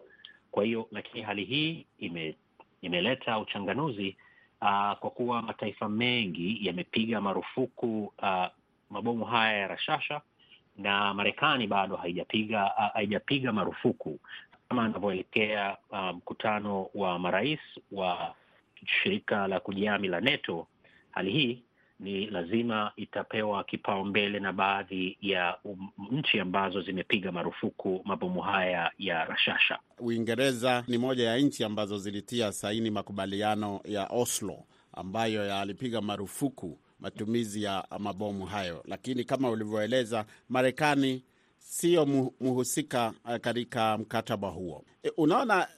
Kwa 0.50 0.64
hiyo 0.64 0.88
lakini 0.92 1.22
hali 1.22 1.44
hii 1.44 1.86
ime, 1.98 2.36
imeleta 2.82 3.38
uchanganuzi 3.38 4.16
uh, 4.60 4.92
kwa 4.98 5.10
kuwa 5.10 5.42
mataifa 5.42 5.88
mengi 5.88 6.66
yamepiga 6.66 7.20
marufuku 7.20 8.12
uh, 8.22 8.46
mabomu 8.90 9.24
haya 9.24 9.58
ya 9.58 9.66
rashasha 9.68 10.20
na 10.76 11.14
Marekani 11.14 11.66
bado 11.66 11.96
haijapiga 11.96 12.64
uh, 12.78 12.92
haijapiga 12.94 13.52
marufuku 13.52 14.18
kama 14.68 14.84
anavyoelekea 14.84 15.76
mkutano 16.14 16.82
um, 16.82 17.00
wa 17.02 17.18
marais 17.18 17.60
wa 17.92 18.34
shirika 18.86 19.46
la 19.48 19.60
kujihami 19.60 20.08
la 20.08 20.20
NATO. 20.20 20.66
Hali 21.10 21.30
hii 21.32 21.62
ni 22.00 22.26
lazima 22.26 22.92
itapewa 22.96 23.64
kipaumbele 23.64 24.40
na 24.40 24.52
baadhi 24.52 25.18
ya 25.20 25.56
um, 25.64 25.88
nchi 26.12 26.40
ambazo 26.40 26.82
zimepiga 26.82 27.32
marufuku 27.32 28.00
mabomu 28.04 28.40
haya 28.40 28.90
ya 28.98 29.24
rashasha. 29.24 29.78
Uingereza 29.98 30.84
ni 30.88 30.98
moja 30.98 31.24
ya 31.30 31.38
nchi 31.38 31.64
ambazo 31.64 31.98
zilitia 31.98 32.52
saini 32.52 32.90
makubaliano 32.90 33.80
ya 33.84 34.06
Oslo 34.06 34.64
ambayo 34.92 35.46
yalipiga 35.46 36.00
marufuku 36.00 36.78
matumizi 37.00 37.62
ya 37.62 37.84
mabomu 37.98 38.46
hayo, 38.46 38.82
lakini 38.88 39.24
kama 39.24 39.50
ulivyoeleza, 39.50 40.24
Marekani 40.48 41.22
siyo 41.58 42.06
mhusika 42.40 43.12
katika 43.40 43.98
mkataba 43.98 44.48
huo. 44.48 44.84
E, 45.02 45.12
unaona 45.16 45.68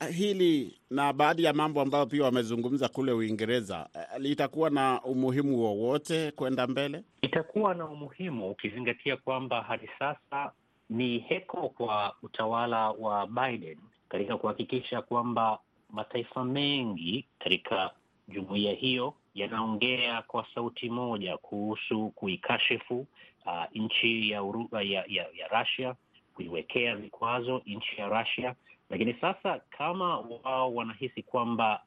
uh, 0.00 0.08
hili 0.08 0.78
na 0.90 1.12
baadhi 1.12 1.44
ya 1.44 1.52
mambo 1.52 1.80
ambayo 1.80 2.06
pia 2.06 2.24
wamezungumza 2.24 2.88
kule 2.88 3.12
Uingereza 3.12 3.88
uh, 3.94 4.18
litakuwa 4.20 4.70
na 4.70 5.02
umuhimu 5.02 5.58
wowote 5.60 6.30
kwenda 6.30 6.66
mbele? 6.66 7.02
Itakuwa 7.22 7.74
na 7.74 7.86
umuhimu 7.88 8.50
ukizingatia 8.50 9.16
kwamba 9.16 9.62
hadi 9.62 9.88
sasa 9.98 10.52
ni 10.90 11.18
heko 11.18 11.68
kwa 11.68 12.14
utawala 12.22 12.90
wa 12.90 13.26
Biden 13.26 13.78
katika 14.08 14.36
kuhakikisha 14.36 15.02
kwamba 15.02 15.58
mataifa 15.90 16.44
mengi 16.44 17.26
katika 17.38 17.90
jumuiya 18.28 18.72
hiyo 18.72 19.14
yanaongea 19.34 20.22
kwa 20.22 20.46
sauti 20.54 20.90
moja 20.90 21.36
kuhusu 21.36 22.10
kuikashifu 22.10 23.06
uh, 23.46 23.64
nchi 23.74 24.30
ya, 24.30 24.42
ya, 24.72 25.04
ya, 25.08 25.26
ya 25.34 25.48
Russia, 25.60 25.94
kuiwekea 26.34 26.96
vikwazo 26.96 27.62
nchi 27.66 28.00
ya 28.00 28.08
Russia. 28.08 28.54
Lakini 28.92 29.14
sasa 29.20 29.60
kama 29.70 30.18
wao 30.44 30.74
wanahisi 30.74 31.22
kwamba 31.22 31.82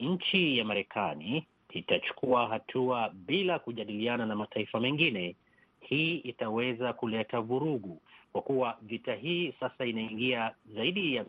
nchi 0.00 0.58
ya 0.58 0.64
Marekani 0.64 1.46
itachukua 1.70 2.48
hatua 2.48 3.08
bila 3.14 3.58
kujadiliana 3.58 4.26
na 4.26 4.36
mataifa 4.36 4.80
mengine, 4.80 5.36
hii 5.80 6.14
itaweza 6.16 6.92
kuleta 6.92 7.40
vurugu, 7.40 8.00
kwa 8.32 8.42
kuwa 8.42 8.78
vita 8.82 9.14
hii 9.14 9.54
sasa 9.60 9.84
inaingia 9.86 10.54
zaidi 10.74 11.14
ya 11.14 11.24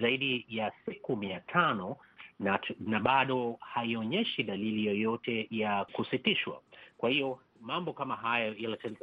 zaidi 0.00 0.46
ya 0.48 0.72
siku 0.86 1.16
mia 1.16 1.40
tano 1.40 1.96
na, 2.40 2.60
na 2.80 3.00
bado 3.00 3.56
haionyeshi 3.60 4.42
dalili 4.42 4.86
yoyote 4.86 5.48
ya 5.50 5.84
kusitishwa. 5.84 6.60
Kwa 6.98 7.10
hiyo 7.10 7.38
mambo 7.60 7.92
kama 7.92 8.16
hayo 8.16 8.54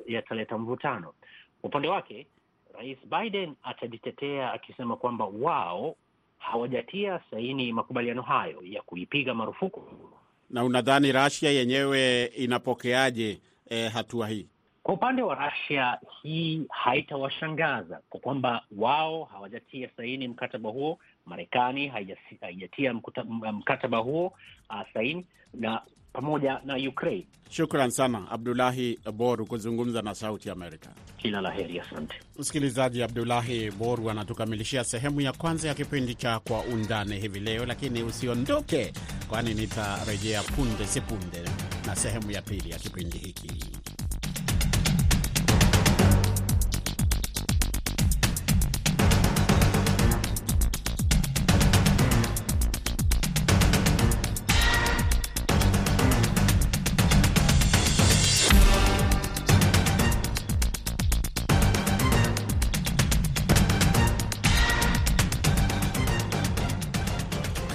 yataleta 0.08 0.58
mvutano. 0.58 1.14
Upande 1.64 1.88
wake 1.88 2.28
Rais 2.78 2.98
Biden 3.06 3.56
atajitetea 3.64 4.54
akisema 4.54 4.96
kwamba 4.96 5.26
wao 5.26 5.96
hawajatia 6.38 7.20
saini 7.32 7.74
makubaliano 7.74 8.22
hayo 8.22 8.60
ya 8.64 8.82
kuipiga 8.82 9.34
marufuku. 9.34 9.84
Na 10.50 10.64
unadhani 10.64 11.12
Russia 11.12 11.50
yenyewe 11.52 12.26
inapokeaje 12.26 13.42
eh, 13.70 13.92
hatua 13.92 14.28
hii? 14.28 14.48
Kwa 14.84 14.94
upande 14.94 15.22
wa 15.22 15.36
Russia 15.36 15.98
hii 16.24 16.66
haitawashangaza 16.70 18.02
kwa 18.10 18.20
kwamba 18.20 18.64
wao 18.78 19.24
hawajatia 19.24 19.90
saini 19.98 20.28
mkataba 20.28 20.70
huo. 20.70 21.00
Marekani 21.26 21.88
haijatia 22.42 22.94
mkataba 23.54 23.98
huo 23.98 24.34
uh, 24.70 24.82
saini 24.94 25.26
na 25.54 25.82
pamoja 26.14 26.62
na 26.66 26.76
Ukraine. 26.90 27.28
Shukran 27.50 27.90
sana 27.92 28.32
Abdulahi 28.32 29.00
Boru 29.14 29.46
kuzungumza 29.46 30.02
na 30.02 30.16
Sauti 30.16 30.50
Amerika. 30.50 30.90
Kila 31.18 31.42
la 31.42 31.52
heri, 31.52 31.80
asante 31.80 32.16
msikilizaji. 32.40 33.04
Abdulahi 33.04 33.72
Boru 33.72 34.10
anatukamilishia 34.10 34.84
sehemu 34.84 35.22
ya 35.22 35.34
kwanza 35.34 35.68
ya 35.68 35.74
kipindi 35.74 36.16
cha 36.16 36.40
Kwa 36.40 36.60
Undani 36.64 37.20
hivi 37.20 37.40
leo, 37.40 37.66
lakini 37.66 38.04
usiondoke, 38.04 38.94
kwani 39.30 39.54
nitarejea 39.54 40.44
punde 40.44 40.86
si 40.88 41.02
punde 41.02 41.42
na 41.86 41.96
sehemu 41.96 42.32
ya 42.32 42.42
pili 42.42 42.70
ya 42.70 42.78
kipindi 42.80 43.18
hiki. 43.18 43.81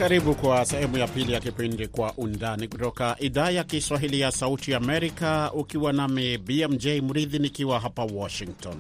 Karibu 0.07 0.35
kwa 0.35 0.65
sehemu 0.65 0.99
ya 0.99 1.09
pili 1.09 1.33
ya 1.33 1.41
kipindi 1.41 1.87
Kwa 1.89 2.13
Undani 2.17 2.69
kutoka 2.69 3.17
idhaa 3.21 3.51
ya 3.51 3.65
Kiswahili 3.65 4.21
ya 4.21 4.31
Sauti 4.33 4.75
Amerika, 4.75 5.51
ukiwa 5.55 5.93
nami 5.93 6.39
BMJ 6.39 6.87
Mridhi 6.87 7.39
nikiwa 7.39 7.81
hapa 7.81 8.05
Washington. 8.05 8.77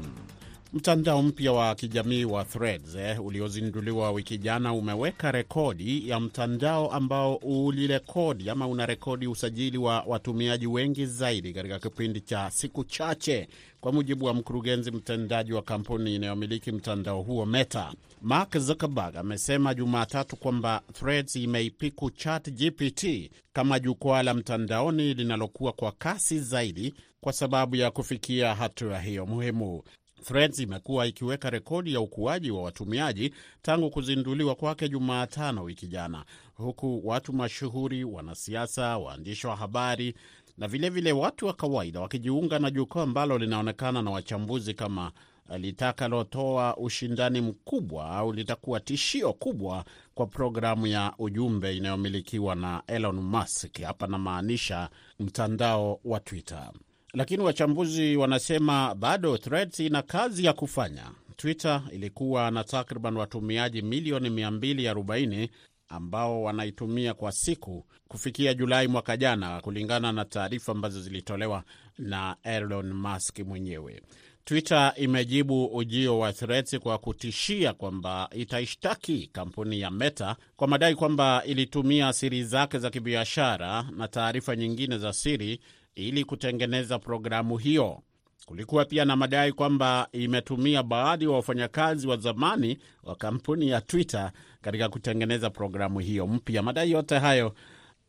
Mtandao 0.80 1.22
mpya 1.22 1.52
wa 1.52 1.74
kijamii 1.74 2.24
wa 2.24 2.44
Threads 2.44 2.94
eh, 2.94 3.24
uliozinduliwa 3.24 4.10
wiki 4.10 4.38
jana 4.38 4.72
umeweka 4.72 5.32
rekodi 5.32 6.08
ya 6.08 6.20
mtandao 6.20 6.90
ambao 6.92 7.36
ulirekodi 7.36 8.50
ama 8.50 8.68
unarekodi 8.68 9.26
usajili 9.26 9.78
wa 9.78 10.00
watumiaji 10.06 10.66
wengi 10.66 11.06
zaidi 11.06 11.52
katika 11.52 11.78
kipindi 11.78 12.20
cha 12.20 12.50
siku 12.50 12.84
chache, 12.84 13.48
kwa 13.80 13.92
mujibu 13.92 14.24
wa 14.24 14.34
mkurugenzi 14.34 14.90
mtendaji 14.90 15.52
wa 15.52 15.62
kampuni 15.62 16.14
inayomiliki 16.14 16.72
mtandao 16.72 17.22
huo 17.22 17.46
Meta. 17.46 17.92
Mark 18.22 18.58
Zuckerberg 18.58 19.16
amesema 19.16 19.74
Jumatatu 19.74 20.36
kwamba 20.36 20.82
Threads 20.92 21.36
imeipiku 21.36 22.10
ChatGPT 22.10 23.30
kama 23.52 23.78
jukwaa 23.80 24.22
la 24.22 24.34
mtandaoni 24.34 25.14
linalokuwa 25.14 25.72
kwa 25.72 25.92
kasi 25.92 26.40
zaidi 26.40 26.94
kwa 27.20 27.32
sababu 27.32 27.76
ya 27.76 27.90
kufikia 27.90 28.54
hatua 28.54 29.00
hiyo 29.00 29.26
muhimu. 29.26 29.82
Threads 30.26 30.58
imekuwa 30.58 31.06
ikiweka 31.06 31.50
rekodi 31.50 31.92
ya 31.94 32.00
ukuaji 32.00 32.50
wa 32.50 32.62
watumiaji 32.62 33.34
tangu 33.62 33.90
kuzinduliwa 33.90 34.54
kwake 34.54 34.88
Jumatano 34.88 35.62
wiki 35.64 35.86
jana, 35.86 36.24
huku 36.54 37.00
watu 37.04 37.32
mashuhuri, 37.32 38.04
wanasiasa, 38.04 38.98
waandishi 38.98 39.46
wa 39.46 39.56
habari 39.56 40.14
na 40.58 40.68
vilevile 40.68 41.10
vile 41.10 41.22
watu 41.22 41.46
wa 41.46 41.52
kawaida 41.52 42.00
wakijiunga 42.00 42.58
na 42.58 42.70
jukwaa 42.70 43.02
ambalo 43.02 43.38
linaonekana 43.38 44.02
na 44.02 44.10
wachambuzi 44.10 44.74
kama 44.74 45.12
litakalotoa 45.58 46.76
ushindani 46.76 47.40
mkubwa 47.40 48.10
au 48.10 48.32
litakuwa 48.32 48.80
tishio 48.80 49.32
kubwa 49.32 49.84
kwa 50.14 50.26
programu 50.26 50.86
ya 50.86 51.12
ujumbe 51.18 51.76
inayomilikiwa 51.76 52.54
na 52.54 52.82
Elon 52.86 53.20
Musk. 53.20 53.80
Hapa 53.80 54.06
namaanisha 54.06 54.88
mtandao 55.20 56.00
wa 56.04 56.20
Twitter. 56.20 56.72
Lakini 57.14 57.42
wachambuzi 57.42 58.16
wanasema 58.16 58.94
bado 58.94 59.38
Threads 59.38 59.80
ina 59.80 60.02
kazi 60.02 60.44
ya 60.44 60.52
kufanya. 60.52 61.10
Twitter 61.36 61.82
ilikuwa 61.92 62.50
na 62.50 62.64
takriban 62.64 63.16
watumiaji 63.16 63.82
milioni 63.82 64.28
240 64.30 65.48
ambao 65.88 66.42
wanaitumia 66.42 67.14
kwa 67.14 67.32
siku 67.32 67.86
kufikia 68.08 68.54
Julai 68.54 68.88
mwaka 68.88 69.16
jana, 69.16 69.60
kulingana 69.60 70.12
na 70.12 70.24
taarifa 70.24 70.72
ambazo 70.72 71.00
zilitolewa 71.02 71.64
na 71.98 72.36
Elon 72.42 72.92
Musk 72.92 73.38
mwenyewe. 73.38 74.02
Twitter 74.44 74.92
imejibu 74.96 75.64
ujio 75.66 76.18
wa 76.18 76.32
Threads 76.32 76.78
kwa 76.78 76.98
kutishia 76.98 77.72
kwamba 77.72 78.28
itaishtaki 78.32 79.30
kampuni 79.32 79.80
ya 79.80 79.90
Meta 79.90 80.36
kwa 80.56 80.68
madai 80.68 80.94
kwamba 80.94 81.42
ilitumia 81.46 82.12
siri 82.12 82.44
zake 82.44 82.78
za 82.78 82.90
kibiashara 82.90 83.82
na 83.96 84.08
taarifa 84.08 84.56
nyingine 84.56 84.98
za 84.98 85.12
siri 85.12 85.60
ili 85.96 86.24
kutengeneza 86.24 86.98
programu 86.98 87.56
hiyo. 87.58 88.02
Kulikuwa 88.46 88.84
pia 88.84 89.04
na 89.04 89.16
madai 89.16 89.52
kwamba 89.52 90.08
imetumia 90.12 90.82
baadhi 90.82 91.24
ya 91.24 91.30
wafanyakazi 91.30 92.06
wa 92.06 92.16
zamani 92.16 92.78
wa 93.02 93.14
kampuni 93.16 93.68
ya 93.68 93.80
Twitter 93.80 94.32
katika 94.60 94.88
kutengeneza 94.88 95.50
programu 95.50 95.98
hiyo 95.98 96.26
mpya. 96.26 96.62
Madai 96.62 96.90
yote 96.90 97.18
hayo 97.18 97.54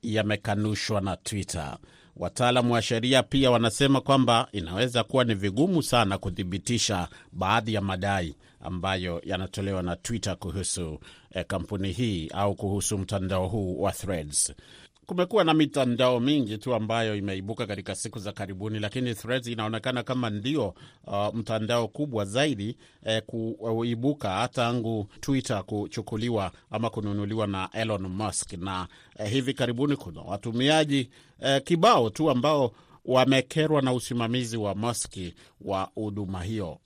yamekanushwa 0.02 1.02
na 1.02 1.16
Twitter. 1.18 1.78
Wataalamu 2.16 2.74
wa 2.74 2.82
sheria 2.82 3.24
pia 3.24 3.52
wanasema 3.52 4.02
kwamba 4.02 4.48
inaweza 4.52 5.04
kuwa 5.04 5.24
ni 5.24 5.36
vigumu 5.36 5.84
sana 5.84 6.18
kuthibitisha 6.18 7.08
baadhi 7.32 7.74
ya 7.74 7.82
madai 7.82 8.36
ambayo 8.60 9.22
yanatolewa 9.26 9.84
na 9.84 9.96
Twitter 9.96 10.38
kuhusu 10.38 11.00
eh, 11.32 11.46
kampuni 11.48 11.92
hii 11.92 12.28
au 12.34 12.56
kuhusu 12.56 12.98
mtandao 12.98 13.48
huu 13.48 13.82
wa 13.82 13.92
Threads. 13.92 14.54
Kumekuwa 15.08 15.44
na 15.44 15.54
mitandao 15.54 16.20
mingi 16.20 16.58
tu 16.58 16.74
ambayo 16.76 17.16
imeibuka 17.16 17.66
katika 17.68 17.96
siku 17.96 18.20
za 18.20 18.32
karibuni, 18.32 18.80
lakini 18.80 19.16
Threads 19.16 19.48
inaonekana 19.48 20.04
kama 20.04 20.30
ndio 20.30 20.74
uh, 21.08 21.34
mtandao 21.34 21.88
kubwa 21.88 22.26
zaidi 22.26 22.78
eh, 23.06 23.22
kuibuka 23.26 24.50
tangu 24.54 25.08
Twitter 25.20 25.64
kuchukuliwa 25.66 26.52
ama 26.72 26.90
kununuliwa 26.90 27.48
na 27.48 27.70
Elon 27.74 28.08
Musk, 28.08 28.54
na 28.54 28.88
eh, 29.20 29.32
hivi 29.32 29.54
karibuni 29.54 29.96
kuna 29.96 30.22
watumiaji 30.22 31.10
eh, 31.42 31.62
kibao 31.64 32.10
tu 32.10 32.30
ambao 32.30 32.72
wamekerwa 33.06 33.82
na 33.82 33.94
usimamizi 33.94 34.58
wa 34.58 34.76
Musk 34.76 35.14
wa 35.62 35.90
huduma 35.96 36.44
hiyo. 36.44 36.80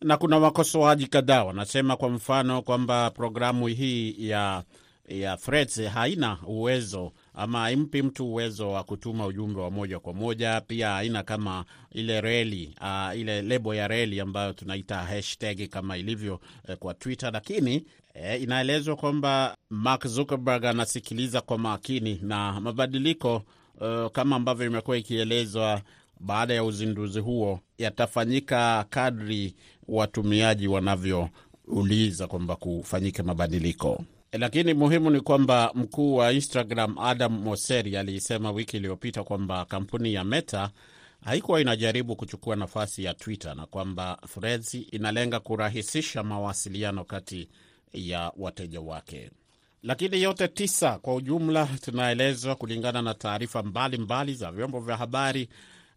Na 0.00 0.16
kuna 0.16 0.38
wakosoaji 0.38 1.06
kadhaa 1.06 1.44
wanasema, 1.44 1.96
kwa 1.96 2.08
mfano 2.08 2.62
kwamba 2.62 3.10
programu 3.10 3.66
hii 3.66 4.28
ya 4.28 4.64
ya 5.08 5.36
Threads 5.36 5.80
haina 5.82 6.38
uwezo 6.46 7.12
ama 7.34 7.58
haimpi 7.60 8.02
mtu 8.02 8.26
uwezo 8.26 8.70
wa 8.70 8.84
kutuma 8.84 9.26
ujumbe 9.26 9.60
wa 9.60 9.70
moja 9.70 9.98
kwa 10.00 10.12
moja. 10.14 10.60
Pia 10.60 10.90
haina 10.90 11.22
kama 11.22 11.64
ile 11.92 12.20
reli 12.20 12.74
uh, 12.80 13.18
ile 13.18 13.42
lebo 13.42 13.74
ya 13.74 13.88
reli 13.88 14.20
ambayo 14.20 14.52
tunaita 14.52 14.96
hashtag 14.96 15.68
kama 15.68 15.96
ilivyo 15.96 16.40
eh, 16.68 16.76
kwa 16.76 16.94
Twitter, 16.94 17.32
lakini 17.32 17.84
eh, 18.14 18.42
inaelezwa 18.42 18.96
kwamba 18.96 19.56
Mark 19.70 20.06
Zuckerberg 20.06 20.64
anasikiliza 20.64 21.40
kwa 21.40 21.58
makini 21.58 22.18
na 22.22 22.60
mabadiliko 22.60 23.42
uh, 23.80 24.10
kama 24.12 24.36
ambavyo 24.36 24.66
imekuwa 24.66 24.96
ikielezwa 24.96 25.82
baada 26.20 26.54
ya 26.54 26.64
uzinduzi 26.64 27.20
huo 27.20 27.60
yatafanyika 27.78 28.86
kadri 28.90 29.54
watumiaji 29.88 30.68
wanavyouliza 30.68 32.26
kwamba 32.26 32.56
kufanyike 32.56 33.22
mabadiliko. 33.22 34.04
Lakini 34.38 34.74
muhimu 34.74 35.10
ni 35.10 35.20
kwamba 35.20 35.70
mkuu 35.74 36.16
wa 36.16 36.32
Instagram 36.32 36.98
Adam 36.98 37.32
Mosseri 37.42 37.96
alisema 37.96 38.50
wiki 38.52 38.76
iliyopita 38.76 39.24
kwamba 39.24 39.64
kampuni 39.64 40.14
ya 40.14 40.24
Meta 40.24 40.70
haikuwa 41.24 41.60
inajaribu 41.60 42.16
kuchukua 42.16 42.56
nafasi 42.56 43.04
ya 43.04 43.14
Twitter 43.14 43.54
na 43.54 43.66
kwamba 43.66 44.18
Threads 44.34 44.74
inalenga 44.74 45.40
kurahisisha 45.40 46.22
mawasiliano 46.22 47.04
kati 47.04 47.48
ya 47.92 48.32
wateja 48.36 48.80
wake. 48.80 49.30
Lakini 49.82 50.22
yote 50.22 50.48
tisa 50.48 50.98
kwa 50.98 51.14
ujumla, 51.14 51.68
tunaelezwa 51.84 52.54
kulingana 52.54 53.02
na 53.02 53.14
taarifa 53.14 53.62
mbalimbali 53.62 54.34
za 54.34 54.52
vyombo 54.52 54.80
vya 54.80 54.96
habari 54.96 55.48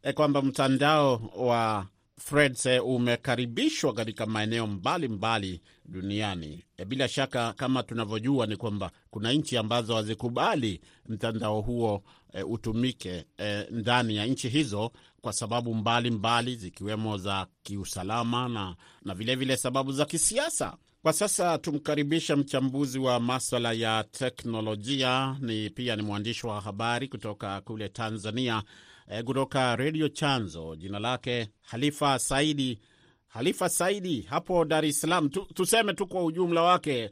e, 0.04 0.14
kwamba 0.14 0.42
mtandao 0.42 1.32
wa 1.38 1.86
Threads 2.24 2.66
umekaribishwa 2.84 3.94
katika 3.94 4.26
maeneo 4.26 4.68
mbalimbali 4.68 5.62
duniani. 5.86 6.64
E, 6.78 6.86
bila 6.86 7.08
shaka 7.08 7.54
kama 7.54 7.84
tunavyojua 7.84 8.46
ni 8.46 8.56
kwamba 8.58 8.92
kuna 9.10 9.32
nchi 9.34 9.58
ambazo 9.58 9.96
hazikubali 9.96 10.82
mtandao 11.10 11.62
huo 11.62 12.04
e, 12.34 12.44
utumike 12.44 13.26
e, 13.38 13.68
ndani 13.72 14.16
ya 14.16 14.26
nchi 14.26 14.50
hizo 14.50 14.92
kwa 15.22 15.34
sababu 15.34 15.76
mbalimbali 15.76 16.12
mbali, 16.12 16.56
zikiwemo 16.56 17.18
za 17.18 17.48
kiusalama 17.64 18.50
na, 18.50 18.76
na 19.06 19.14
vilevile 19.14 19.36
vile 19.36 19.58
sababu 19.58 19.92
za 19.92 20.06
kisiasa. 20.06 20.78
Kwa 21.02 21.14
sasa 21.14 21.58
tumkaribisha 21.58 22.36
mchambuzi 22.36 23.00
wa 23.00 23.20
maswala 23.20 23.74
ya 23.74 24.04
teknolojia, 24.12 25.38
ni 25.40 25.70
pia 25.70 25.96
ni 25.96 26.02
mwandishi 26.02 26.48
wa 26.48 26.62
habari 26.62 27.08
kutoka 27.08 27.62
kule 27.62 27.90
Tanzania 27.90 28.64
kutoka 29.26 29.76
redio 29.76 30.10
Chanzo. 30.10 30.76
Jina 30.76 31.00
lake 31.00 31.48
Halifa 31.62 32.20
Saidi. 32.20 32.80
Halifa 33.28 33.70
Saidi, 33.70 34.22
hapo 34.22 34.66
Dar 34.66 34.86
es 34.86 35.02
Salaam 35.02 35.30
tu, 35.30 35.46
tuseme 35.54 35.94
tu 35.94 36.08
kwa 36.08 36.24
ujumla 36.26 36.62
wake 36.62 37.10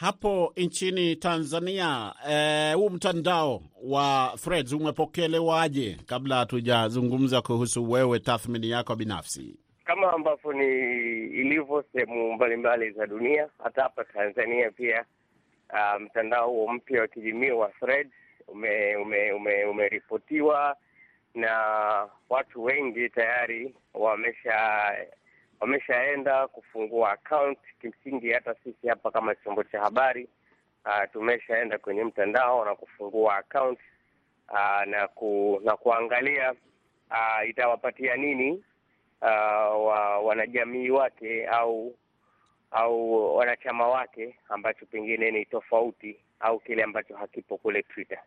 hapo 0.00 0.52
nchini 0.56 1.16
Tanzania, 1.16 2.14
huu 2.74 2.86
e, 2.86 2.90
mtandao 2.90 3.62
wa 3.82 4.32
Threads 4.44 4.72
umepokelewaje? 4.72 5.96
Kabla 6.06 6.36
hatujazungumza 6.36 7.42
kuhusu 7.42 7.90
wewe, 7.90 8.18
tathmini 8.20 8.70
yako 8.70 8.96
binafsi. 8.96 9.56
Kama 9.84 10.12
ambavyo 10.12 10.52
ni 10.52 10.66
ilivyo 11.40 11.84
sehemu 11.92 12.32
mbalimbali 12.32 12.90
za 12.90 13.06
dunia, 13.06 13.48
hata 13.64 13.82
hapa 13.82 14.04
Tanzania 14.04 14.70
pia 14.70 15.04
uh, 15.72 16.02
mtandao 16.02 16.48
huo 16.50 16.72
mpya 16.72 17.00
wa 17.00 17.08
kijamii 17.08 17.50
wa 17.50 17.68
Threads 17.80 18.12
umeripotiwa 18.48 19.36
ume, 19.36 20.72
ume 20.72 20.74
na 21.38 22.08
watu 22.28 22.64
wengi 22.64 23.08
tayari 23.08 23.74
wamesha 23.94 24.56
wameshaenda 25.60 26.48
kufungua 26.48 27.12
account. 27.12 27.58
Kimsingi 27.80 28.32
hata 28.32 28.54
sisi 28.64 28.88
hapa 28.88 29.10
kama 29.10 29.34
chombo 29.34 29.64
cha 29.64 29.80
habari 29.80 30.28
uh, 30.86 31.10
tumeshaenda 31.12 31.78
kwenye 31.78 32.04
mtandao 32.04 32.64
na 32.64 32.74
kufungua 32.74 33.36
account 33.36 33.78
uh, 34.48 34.84
na 34.86 35.08
ku, 35.08 35.60
na 35.64 35.76
kuangalia 35.76 36.52
uh, 37.10 37.48
itawapatia 37.48 38.16
nini 38.16 38.52
uh, 39.22 39.86
wa, 39.86 40.18
wanajamii 40.18 40.90
wake 40.90 41.46
au 41.46 41.94
au 42.70 43.36
wanachama 43.36 43.88
wake 43.88 44.38
ambacho 44.48 44.86
pengine 44.86 45.30
ni 45.30 45.44
tofauti 45.44 46.16
au 46.40 46.60
kile 46.60 46.82
ambacho 46.82 47.16
hakipo 47.16 47.56
kule 47.58 47.82
Twitter. 47.82 48.18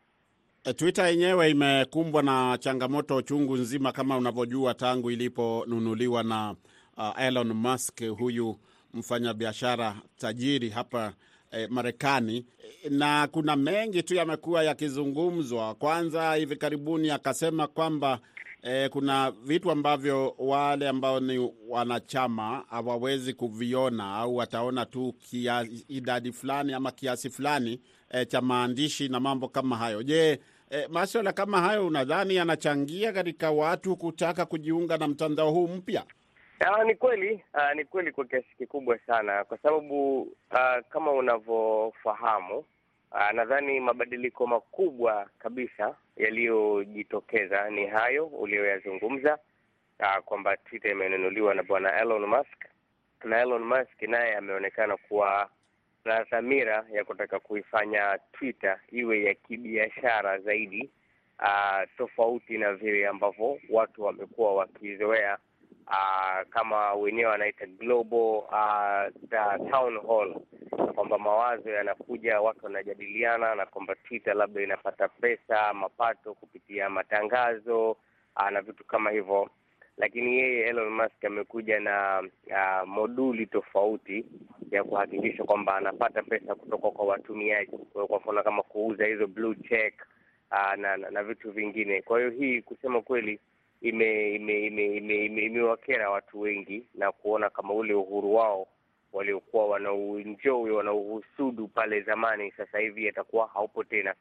Twitter 0.66 1.06
yenyewe 1.08 1.50
imekumbwa 1.52 2.24
na 2.24 2.58
changamoto 2.58 3.22
chungu 3.22 3.56
nzima 3.58 3.92
kama 3.92 4.18
unavyojua, 4.18 4.74
tangu 4.74 5.12
iliponunuliwa 5.12 6.24
na 6.24 6.56
uh, 6.98 7.22
Elon 7.22 7.54
Musk, 7.54 8.04
huyu 8.18 8.58
mfanyabiashara 8.94 9.96
tajiri 10.18 10.70
hapa 10.70 11.14
eh, 11.52 11.68
Marekani, 11.70 12.46
na 12.90 13.28
kuna 13.28 13.56
mengi 13.56 14.04
tu 14.04 14.16
yamekuwa 14.16 14.64
yakizungumzwa. 14.64 15.76
Kwanza 15.76 16.34
hivi 16.36 16.56
karibuni 16.56 17.10
akasema 17.10 17.68
kwamba 17.68 18.20
eh, 18.64 18.90
kuna 18.90 19.32
vitu 19.32 19.72
ambavyo 19.72 20.36
wale 20.38 20.90
ambao 20.90 21.20
ni 21.20 21.52
wanachama 21.70 22.66
hawawezi 22.70 23.34
kuviona 23.34 24.16
au 24.16 24.36
wataona 24.36 24.86
tu 24.86 25.14
kia, 25.20 25.68
idadi 25.88 26.32
fulani 26.32 26.74
ama 26.74 26.92
kiasi 26.92 27.30
fulani 27.30 27.82
eh, 28.12 28.28
cha 28.28 28.42
maandishi 28.42 29.10
na 29.10 29.20
mambo 29.20 29.48
kama 29.48 29.78
hayo. 29.78 30.04
Je, 30.04 30.40
eh, 30.70 30.90
maswala 30.90 31.34
kama 31.34 31.62
hayo 31.62 31.88
unadhani 31.88 32.36
yanachangia 32.36 33.14
katika 33.14 33.52
watu 33.52 33.96
kutaka 33.98 34.46
kujiunga 34.46 34.98
na 34.98 35.08
mtandao 35.08 35.52
huu 35.52 35.68
mpya? 35.68 36.04
Uh, 36.78 36.84
ni 36.86 36.96
kweli 36.96 37.34
uh, 37.54 37.76
ni 37.76 37.86
kweli 37.86 38.12
kwa 38.12 38.26
kiasi 38.26 38.48
kikubwa 38.58 38.98
sana, 39.08 39.44
kwa 39.44 39.58
sababu 39.58 40.22
uh, 40.22 40.86
kama 40.90 41.12
unavyofahamu 41.12 42.64
nadhani 43.34 43.80
mabadiliko 43.80 44.48
makubwa 44.48 45.30
kabisa 45.40 45.96
yaliyojitokeza 46.22 47.70
ni 47.70 47.86
hayo 47.88 48.26
uliyoyazungumza, 48.26 49.40
uh, 50.00 50.18
kwamba 50.26 50.58
Twitter 50.58 50.92
imenunuliwa 50.92 51.56
na 51.56 51.64
bwana 51.64 52.02
Elon 52.02 52.26
Musk, 52.26 52.66
na 53.24 53.42
Elon 53.42 53.64
Musk 53.64 54.02
naye 54.02 54.36
ameonekana 54.36 54.98
kuwa 54.98 55.50
na 56.06 56.24
dhamira 56.24 56.86
ya 56.94 57.06
kutaka 57.06 57.40
kuifanya 57.40 58.20
Twitter 58.32 58.80
iwe 58.92 59.24
ya 59.24 59.34
kibiashara 59.34 60.40
zaidi, 60.40 60.90
uh, 61.40 61.82
tofauti 61.98 62.58
na 62.58 62.74
vile 62.74 63.08
ambavyo 63.08 63.58
watu 63.70 64.04
wamekuwa 64.04 64.56
wakizoea 64.56 65.38
Uh, 65.92 66.48
kama 66.50 66.94
wenyewe 66.94 67.32
wanaita 67.32 67.66
global 67.66 68.38
uh, 68.38 69.70
town 69.72 70.00
hall, 70.08 70.36
kwamba 70.96 71.18
mawazo 71.18 71.70
yanakuja, 71.70 72.42
watu 72.42 72.66
wanajadiliana, 72.66 73.56
na 73.56 73.66
kwamba 73.66 73.96
Twitter 73.96 74.34
labda 74.36 74.62
inapata 74.62 75.08
pesa 75.08 75.74
mapato 75.74 76.34
kupitia 76.34 76.90
matangazo 76.90 77.92
uh, 77.92 78.50
na 78.52 78.62
vitu 78.62 78.84
kama 78.84 79.12
hivyo, 79.12 79.50
lakini 79.98 80.38
yeye 80.40 80.64
Elon 80.68 80.90
Musk 80.90 81.26
amekuja 81.26 81.80
na 81.80 82.24
uh, 82.48 82.88
moduli 82.88 83.46
tofauti 83.48 84.26
ya 84.72 84.84
kuhakikisha 84.84 85.44
kwamba 85.44 85.76
anapata 85.76 86.24
pesa 86.24 86.56
kutoka 86.56 86.92
kwa 86.92 87.06
watumiaji, 87.06 87.78
kwa 88.08 88.18
mfano 88.20 88.44
kama 88.44 88.64
kuuza 88.64 89.06
hizo 89.06 89.28
blue 89.28 89.56
check 89.70 89.94
uh, 90.52 90.74
na, 90.78 90.98
na, 90.98 91.10
na 91.12 91.24
vitu 91.24 91.52
vingine. 91.52 92.02
Kwa 92.02 92.20
hiyo 92.20 92.32
hii 92.32 92.62
kusema 92.62 93.02
kweli 93.02 93.40
imewakera 93.82 94.36
ime, 94.36 94.96
ime, 95.26 95.46
ime 95.46 95.62
watu 96.10 96.40
wengi 96.42 96.84
na 96.96 97.12
kuona 97.12 97.50
kama 97.50 97.74
ule 97.74 97.94
uhuru 97.94 98.36
wao 98.36 98.68
waliokuwa 99.14 99.68
wanauenjoy 99.68 100.72
wanauhusudu 100.72 101.68
pale 101.68 102.02
zamani, 102.02 102.52
sasa 102.52 102.80
hivi 102.80 103.06
yatakuwa 103.06 103.48
haupo 103.48 103.84
tena, 103.84 104.16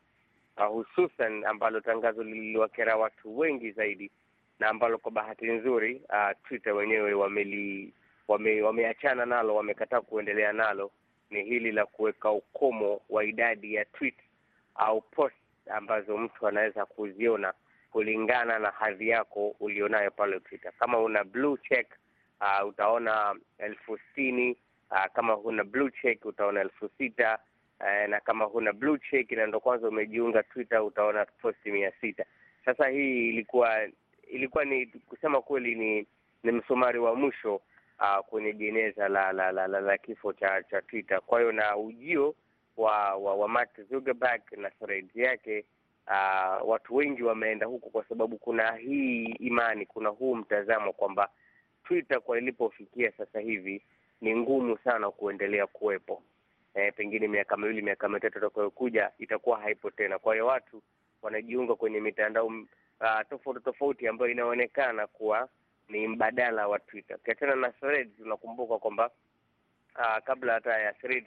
uh, 0.56 0.66
hususan 0.66 1.44
ambalo 1.44 1.80
tangazo 1.80 2.22
liliwakera 2.22 2.96
watu 2.96 3.38
wengi 3.38 3.70
zaidi 3.72 4.10
na 4.58 4.68
ambalo 4.68 4.98
kwa 4.98 5.10
bahati 5.12 5.46
nzuri 5.46 6.02
uh, 6.08 6.30
Twitter 6.48 6.72
wenyewe 6.72 7.12
wameli 7.14 7.92
wame, 8.28 8.62
wameachana 8.62 9.26
nalo, 9.26 9.54
wamekataa 9.56 10.00
kuendelea 10.00 10.52
nalo, 10.52 10.90
ni 11.30 11.44
hili 11.44 11.72
la 11.72 11.86
kuweka 11.86 12.30
ukomo 12.30 13.00
wa 13.08 13.24
idadi 13.24 13.74
ya 13.74 13.84
tweet 13.84 14.14
au 14.74 15.00
post 15.00 15.34
ambazo 15.70 16.18
mtu 16.18 16.46
anaweza 16.48 16.86
kuziona 16.86 17.52
kulingana 17.90 18.58
na 18.58 18.70
hadhi 18.70 19.08
yako 19.08 19.54
ulionayo 19.60 20.10
pale 20.10 20.40
Twitter. 20.40 20.72
Kama 20.78 20.98
una 20.98 21.24
blue 21.24 21.58
check 21.68 21.86
uh, 22.40 22.68
utaona 22.68 23.34
elfu 23.58 23.98
sitini 23.98 24.56
uh, 24.90 25.04
kama 25.14 25.32
huna 25.34 25.64
blue 25.64 25.90
check 26.02 26.24
utaona 26.24 26.60
elfu 26.60 26.90
sita 26.98 27.38
uh, 27.80 28.08
na 28.08 28.20
kama 28.20 28.44
huna 28.44 28.72
blue 28.72 28.98
check 29.10 29.32
na 29.32 29.46
ndo 29.46 29.60
kwanza 29.60 29.88
umejiunga 29.88 30.42
Twitter 30.42 30.82
utaona 30.82 31.24
posti 31.42 31.70
mia 31.72 31.92
sita. 32.00 32.24
Sasa 32.64 32.88
hii 32.88 33.28
ilikuwa 33.28 33.88
ilikuwa 34.30 34.64
ni 34.64 34.86
kusema 34.86 35.42
kweli 35.42 35.74
ni 35.74 36.06
ni 36.42 36.52
msumari 36.52 36.98
wa 36.98 37.14
mwisho 37.14 37.54
uh, 38.00 38.18
kwenye 38.26 38.52
jeneza 38.52 39.08
la 39.08 39.32
la, 39.32 39.52
la, 39.52 39.66
la, 39.66 39.80
la 39.80 39.98
kifo 39.98 40.32
cha 40.32 40.62
cha 40.62 40.82
Twitter. 40.82 41.20
Kwa 41.20 41.40
hiyo 41.40 41.52
na 41.52 41.76
ujio 41.76 42.34
wa 42.76 43.14
wa, 43.14 43.34
wa 43.34 43.48
Mark 43.48 43.80
Zuckerberg 43.90 44.42
na 44.56 44.70
threads 44.70 45.16
yake 45.16 45.64
Uh, 46.06 46.68
watu 46.68 46.96
wengi 46.96 47.22
wameenda 47.22 47.66
huku 47.66 47.90
kwa 47.90 48.04
sababu 48.04 48.38
kuna 48.38 48.72
hii 48.76 49.24
imani, 49.24 49.86
kuna 49.86 50.08
huu 50.08 50.34
mtazamo 50.34 50.92
kwamba 50.92 51.28
Twitter 51.84 52.20
kwa 52.20 52.38
ilipofikia 52.38 53.12
sasa 53.12 53.40
hivi 53.40 53.82
ni 54.20 54.36
ngumu 54.36 54.78
sana 54.84 55.10
kuendelea 55.10 55.66
kuwepo. 55.66 56.22
E, 56.74 56.90
pengine 56.92 57.28
miaka 57.28 57.56
miwili 57.56 57.82
miaka 57.82 58.08
mitatu 58.08 58.38
itakayokuja 58.38 59.10
itakuwa 59.18 59.60
haipo 59.60 59.90
tena. 59.90 60.18
Kwa 60.18 60.34
hiyo 60.34 60.46
watu 60.46 60.82
wanajiunga 61.22 61.74
kwenye 61.74 62.00
mitandao 62.00 62.46
uh, 62.46 63.20
tofauti 63.30 63.60
tofauti 63.64 64.08
ambayo 64.08 64.30
inaonekana 64.30 65.06
kuwa 65.06 65.48
ni 65.88 66.08
mbadala 66.08 66.68
wa 66.68 66.78
Twitter. 66.78 67.16
Ukiachana 67.16 67.54
na 67.56 67.70
threads, 67.72 68.20
unakumbuka 68.20 68.78
kwamba 68.78 69.10
uh, 69.98 70.18
kabla 70.24 70.52
hata 70.52 70.78
ya 70.80 70.92
threads 70.92 71.26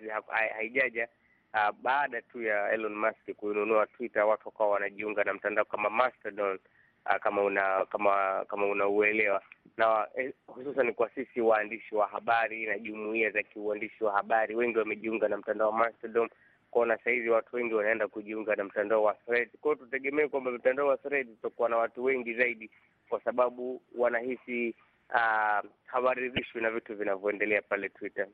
haijaja 0.55 1.07
Uh, 1.53 1.69
baada 1.83 2.21
tu 2.21 2.41
ya 2.41 2.71
Elon 2.71 2.95
Musk 2.95 3.31
kuinunua 3.37 3.87
Twitter 3.87 4.23
watu 4.23 4.47
wakawa 4.47 4.69
wanajiunga 4.69 5.23
na 5.23 5.33
mtandao 5.33 5.65
kama 5.65 5.89
Mastodon 5.89 6.59
uh, 7.05 7.15
kama 7.21 7.41
una 7.43 7.85
kama 7.85 8.45
kama 8.47 8.65
unauelewa 8.67 9.41
na 9.77 10.07
eh, 10.15 10.33
hususan 10.47 10.93
kwa 10.93 11.09
sisi 11.09 11.41
waandishi 11.41 11.95
wa 11.95 12.07
habari 12.07 12.65
na 12.65 12.79
jumuiya 12.79 13.31
za 13.31 13.43
kiuandishi 13.43 14.03
wa 14.03 14.13
habari, 14.13 14.55
wengi 14.55 14.77
wamejiunga 14.77 15.27
na 15.27 15.37
mtandao 15.37 15.69
wa 15.69 15.77
Mastodon. 15.77 16.29
Kwaona 16.71 16.97
sahizi 17.03 17.29
watu 17.29 17.55
wengi 17.55 17.73
wanaenda 17.73 18.07
kujiunga 18.07 18.55
na 18.55 18.63
mtandao 18.63 19.03
wa 19.03 19.13
Thread. 19.13 19.49
Kwa 19.61 19.75
tutegemee 19.75 20.27
kwamba 20.27 20.51
mtandao 20.51 20.87
wa 20.87 20.97
Thread 20.97 21.29
utakuwa 21.29 21.69
na 21.69 21.77
watu 21.77 22.03
wengi 22.03 22.33
zaidi, 22.33 22.69
kwa 23.09 23.21
sababu 23.23 23.81
wanahisi 23.97 24.75
uh, 25.09 25.69
hawaridhishwi 25.85 26.61
na 26.61 26.71
vitu 26.71 26.95
vinavyoendelea 26.95 27.61
pale 27.61 27.89
Twitter. 27.89 28.27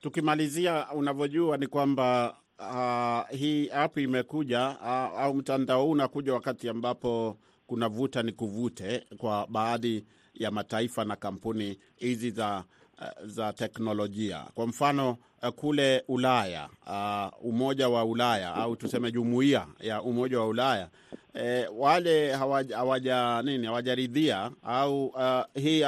Tukimalizia, 0.00 0.86
unavyojua 0.94 1.56
ni 1.56 1.66
kwamba 1.66 2.36
Uh, 2.58 3.20
hii 3.38 3.70
app 3.70 3.98
imekuja 3.98 4.68
uh, 4.80 5.20
au 5.20 5.34
mtandao 5.34 5.82
huu 5.84 5.90
unakuja 5.90 6.34
wakati 6.34 6.68
ambapo 6.68 7.36
kuna 7.66 7.88
vuta 7.88 8.22
ni 8.22 8.32
kuvute 8.32 9.06
kwa 9.18 9.46
baadhi 9.46 10.04
ya 10.34 10.50
mataifa 10.50 11.04
na 11.04 11.16
kampuni 11.16 11.78
hizi 11.96 12.30
za 12.30 12.64
uh, 12.98 13.26
za 13.26 13.52
teknolojia. 13.52 14.44
Kwa 14.54 14.66
mfano 14.66 15.16
uh, 15.42 15.48
kule 15.48 16.04
Ulaya 16.08 16.68
uh, 16.86 17.44
Umoja 17.46 17.88
wa 17.88 18.04
Ulaya 18.04 18.54
au 18.54 18.76
tuseme 18.76 19.12
jumuiya 19.12 19.66
ya 19.80 20.02
Umoja 20.02 20.40
wa 20.40 20.46
Ulaya 20.46 20.88
e, 21.34 21.66
wale 21.74 22.32
hawaja 22.32 23.42
nini 23.42 23.66
hawajaridhia 23.66 24.50
au 24.62 25.06
uh, 25.06 25.40
hii 25.54 25.82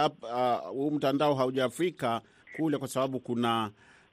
huu 0.72 0.86
uh, 0.86 0.92
mtandao 0.92 1.34
haujafika 1.34 2.20
kule 2.56 2.78
kwa 2.78 2.88
sababu 2.88 3.20
kuna 3.20 3.70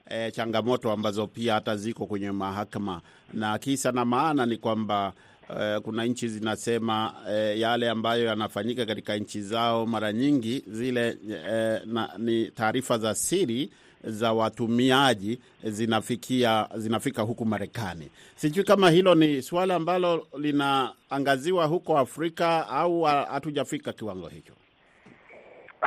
E, 0.10 0.32
changamoto 0.32 0.92
ambazo 0.92 1.28
pia 1.28 1.54
hata 1.54 1.78
ziko 1.78 2.06
kwenye 2.06 2.32
mahakama 2.32 3.02
na 3.34 3.58
kisa 3.60 3.92
na 3.92 4.06
maana 4.06 4.46
ni 4.46 4.58
kwamba 4.58 5.14
e, 5.60 5.80
kuna 5.80 6.06
nchi 6.06 6.28
zinasema 6.30 7.14
e, 7.30 7.60
yale 7.60 7.90
ambayo 7.90 8.26
yanafanyika 8.26 8.86
katika 8.86 9.18
nchi 9.18 9.42
zao 9.42 9.86
mara 9.86 10.14
nyingi 10.14 10.64
zile 10.68 11.18
e, 11.50 11.80
na, 11.86 12.10
ni 12.18 12.46
taarifa 12.52 12.98
za 12.98 13.16
siri 13.16 13.70
za 14.04 14.34
watumiaji 14.34 15.40
zinafikia 15.64 16.68
zinafika 16.78 17.22
huku 17.22 17.46
Marekani. 17.46 18.10
Sijui 18.36 18.64
kama 18.64 18.90
hilo 18.90 19.16
ni 19.16 19.42
suala 19.42 19.76
ambalo 19.76 20.28
linaangaziwa 20.40 21.66
huko 21.66 21.98
Afrika 21.98 22.68
au 22.68 23.02
hatujafika 23.04 23.94
kiwango 23.94 24.28
hicho. 24.28 24.54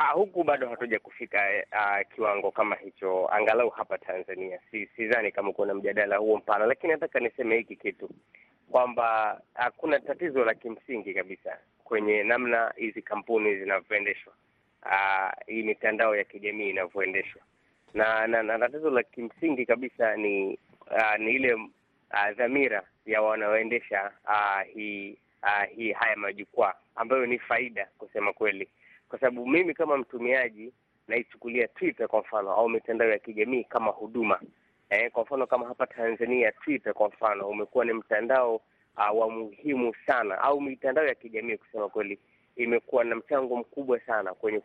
Ah, 0.01 0.13
huku 0.13 0.45
bado 0.45 0.69
hatuja 0.69 0.99
kufika 0.99 1.39
uh, 1.73 2.15
kiwango 2.15 2.51
kama 2.51 2.77
hicho, 2.77 3.29
angalau 3.33 3.69
hapa 3.71 3.99
Tanzania. 3.99 4.59
Si 4.71 4.87
sidhani 4.87 5.33
kama 5.33 5.53
kuna 5.53 5.75
mjadala 5.75 6.17
huo 6.17 6.37
mpana, 6.37 6.67
lakini 6.67 6.93
nataka 6.93 7.21
niseme 7.21 7.57
hiki 7.57 7.77
kitu 7.77 8.11
kwamba 8.71 9.41
kuna 9.77 10.01
tatizo 10.01 10.45
la 10.45 10.55
kimsingi 10.55 11.15
kabisa 11.15 11.59
kwenye 11.85 12.23
namna 12.23 12.73
hizi 12.77 13.03
kampuni 13.03 13.57
zinavyoendeshwa, 13.57 14.33
uh, 14.87 15.31
hii 15.47 15.63
mitandao 15.63 16.17
ya 16.17 16.25
kijamii 16.25 16.71
inavyoendeshwa, 16.71 17.43
na, 17.95 18.27
na, 18.27 18.59
tatizo 18.59 18.91
la 18.91 19.03
kimsingi 19.03 19.67
kabisa 19.67 20.17
ni 20.17 20.59
uh, 20.91 21.17
ni 21.19 21.31
ile 21.35 21.55
uh, 21.55 22.31
dhamira 22.37 22.83
ya 23.07 23.23
wanaoendesha 23.23 24.11
hii 24.75 25.17
hii 25.77 25.93
haya 25.93 26.17
majukwaa 26.17 26.75
ambayo 26.97 27.27
ni 27.27 27.39
faida 27.39 27.89
kusema 27.99 28.33
kweli 28.33 28.69
kwa 29.09 29.19
sababu 29.21 29.47
mimi 29.47 29.75
kama 29.75 29.97
mtumiaji 29.97 30.73
naichukulia 31.09 31.69
Twitter 31.69 32.09
kwa 32.09 32.21
mfano 32.21 32.51
au 32.53 32.69
mitandao 32.69 33.09
ya 33.09 33.19
kijamii 33.19 33.65
kama 33.65 33.91
huduma 33.91 34.41
eh, 34.91 35.11
kwa 35.13 35.23
mfano 35.23 35.47
kama 35.47 35.67
hapa 35.67 35.87
Tanzania 35.87 36.53
Twitter 36.53 36.95
kwa 36.95 37.09
mfano 37.09 37.49
umekuwa 37.49 37.85
ni 37.85 37.93
mtandao 37.93 38.55
uh, 38.97 39.19
wa 39.21 39.31
muhimu 39.31 39.95
sana, 40.07 40.39
au 40.39 40.61
mitandao 40.61 41.07
ya 41.07 41.15
kijamii 41.15 41.57
kusema 41.57 41.89
kweli 41.89 42.19
imekuwa 42.57 43.05
na 43.05 43.17
mchango 43.17 43.57
mkubwa 43.57 44.01
sana 44.01 44.35
kwenye 44.35 44.63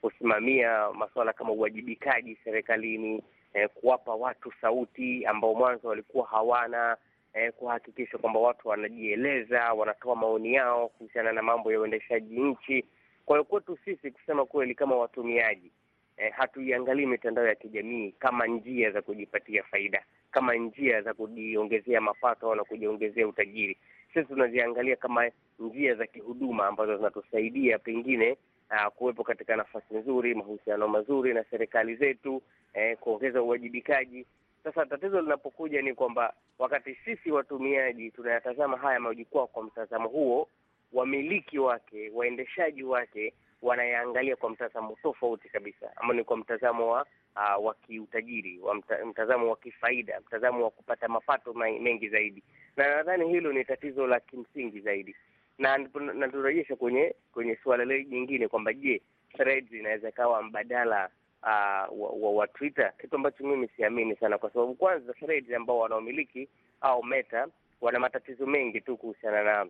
kusimamia 0.00 0.90
masuala 0.92 1.32
kama 1.32 1.52
uwajibikaji 1.52 2.38
serikalini, 2.44 3.22
eh, 3.54 3.68
kuwapa 3.74 4.14
watu 4.14 4.52
sauti 4.60 5.26
ambao 5.26 5.54
mwanzo 5.54 5.88
walikuwa 5.88 6.26
hawana 6.26 6.96
eh, 7.34 7.52
kuhakikisha 7.52 8.18
kwamba 8.18 8.40
watu 8.40 8.68
wanajieleza, 8.68 9.72
wanatoa 9.72 10.16
maoni 10.16 10.54
yao 10.54 10.88
kuhusiana 10.88 11.32
na 11.32 11.42
mambo 11.42 11.72
ya 11.72 11.80
uendeshaji 11.80 12.40
nchi. 12.40 12.84
Kwa 13.32 13.38
hiyo 13.38 13.44
kwetu 13.44 13.78
sisi 13.84 14.10
kusema 14.10 14.46
kweli, 14.46 14.74
kama 14.74 14.96
watumiaji 14.96 15.72
eh, 16.16 16.32
hatuiangalii 16.32 17.06
mitandao 17.06 17.46
ya 17.46 17.54
kijamii 17.54 18.12
kama 18.18 18.46
njia 18.46 18.90
za 18.90 19.02
kujipatia 19.02 19.62
faida, 19.62 20.04
kama 20.30 20.54
njia 20.54 21.02
za 21.02 21.14
kujiongezea 21.14 22.00
mapato 22.00 22.54
na 22.54 22.64
kujiongezea 22.64 23.28
utajiri. 23.28 23.76
Sisi 24.14 24.26
tunaziangalia 24.26 24.96
kama 24.96 25.30
njia 25.58 25.94
za 25.94 26.06
kihuduma 26.06 26.66
ambazo 26.66 26.96
zinatusaidia 26.96 27.78
pengine 27.78 28.36
uh, 28.70 28.86
kuwepo 28.94 29.24
katika 29.24 29.56
nafasi 29.56 29.94
nzuri, 29.94 30.34
mahusiano 30.34 30.88
mazuri 30.88 31.34
na 31.34 31.44
serikali 31.50 31.96
zetu, 31.96 32.42
eh, 32.74 32.96
kuongeza 32.98 33.42
uwajibikaji. 33.42 34.26
Sasa 34.64 34.86
tatizo 34.86 35.20
linapokuja 35.20 35.82
ni 35.82 35.94
kwamba 35.94 36.32
wakati 36.58 36.94
sisi 36.94 37.30
watumiaji 37.30 38.10
tunayatazama 38.10 38.76
haya 38.76 39.00
majukwaa 39.00 39.46
kwa 39.46 39.62
mtazamo 39.62 40.08
huo 40.08 40.48
wamiliki 40.92 41.58
wake, 41.58 42.10
waendeshaji 42.14 42.82
wake 42.82 43.32
wanayaangalia 43.62 44.36
kwa 44.36 44.50
mtazamo 44.50 44.96
tofauti 45.02 45.48
kabisa, 45.48 45.90
ama 45.96 46.14
ni 46.14 46.24
kwa 46.24 46.36
mtazamo 46.36 46.88
wa 46.92 47.06
uh, 47.36 47.64
wa 47.66 47.74
kiutajiri, 47.74 48.58
wa 48.58 48.74
mta, 48.74 49.04
mtazamo 49.06 49.50
wa 49.50 49.56
kifaida, 49.56 50.20
mtazamo 50.20 50.64
wa 50.64 50.70
kupata 50.70 51.08
mapato 51.08 51.52
mengi 51.54 52.08
zaidi, 52.08 52.42
na 52.76 52.96
nadhani 52.96 53.28
hilo 53.28 53.52
ni 53.52 53.64
tatizo 53.64 54.06
la 54.06 54.20
kimsingi 54.20 54.80
zaidi, 54.80 55.16
na 55.58 55.78
naturejesha 56.14 56.76
kwenye 56.76 57.14
kwenye 57.32 57.56
suala 57.62 57.84
lile 57.84 58.04
jingine 58.04 58.48
kwamba 58.48 58.72
je, 58.72 59.02
Threads 59.36 59.72
inaweza 59.72 60.08
ikawa 60.08 60.42
mbadala 60.42 61.08
uh, 61.42 61.48
wa, 62.02 62.10
wa, 62.20 62.30
wa 62.32 62.46
Twitter, 62.48 62.92
kitu 63.00 63.16
ambacho 63.16 63.44
mimi 63.44 63.68
siamini 63.76 64.16
sana, 64.16 64.38
kwa 64.38 64.50
sababu 64.50 64.74
kwanza 64.74 65.12
Threads 65.12 65.52
ambao 65.52 65.78
wanaomiliki 65.78 66.48
au 66.80 67.04
Meta 67.04 67.46
wana 67.80 67.98
matatizo 67.98 68.46
mengi 68.46 68.80
tu 68.80 68.96
kuhusiana 68.96 69.42
na 69.44 69.66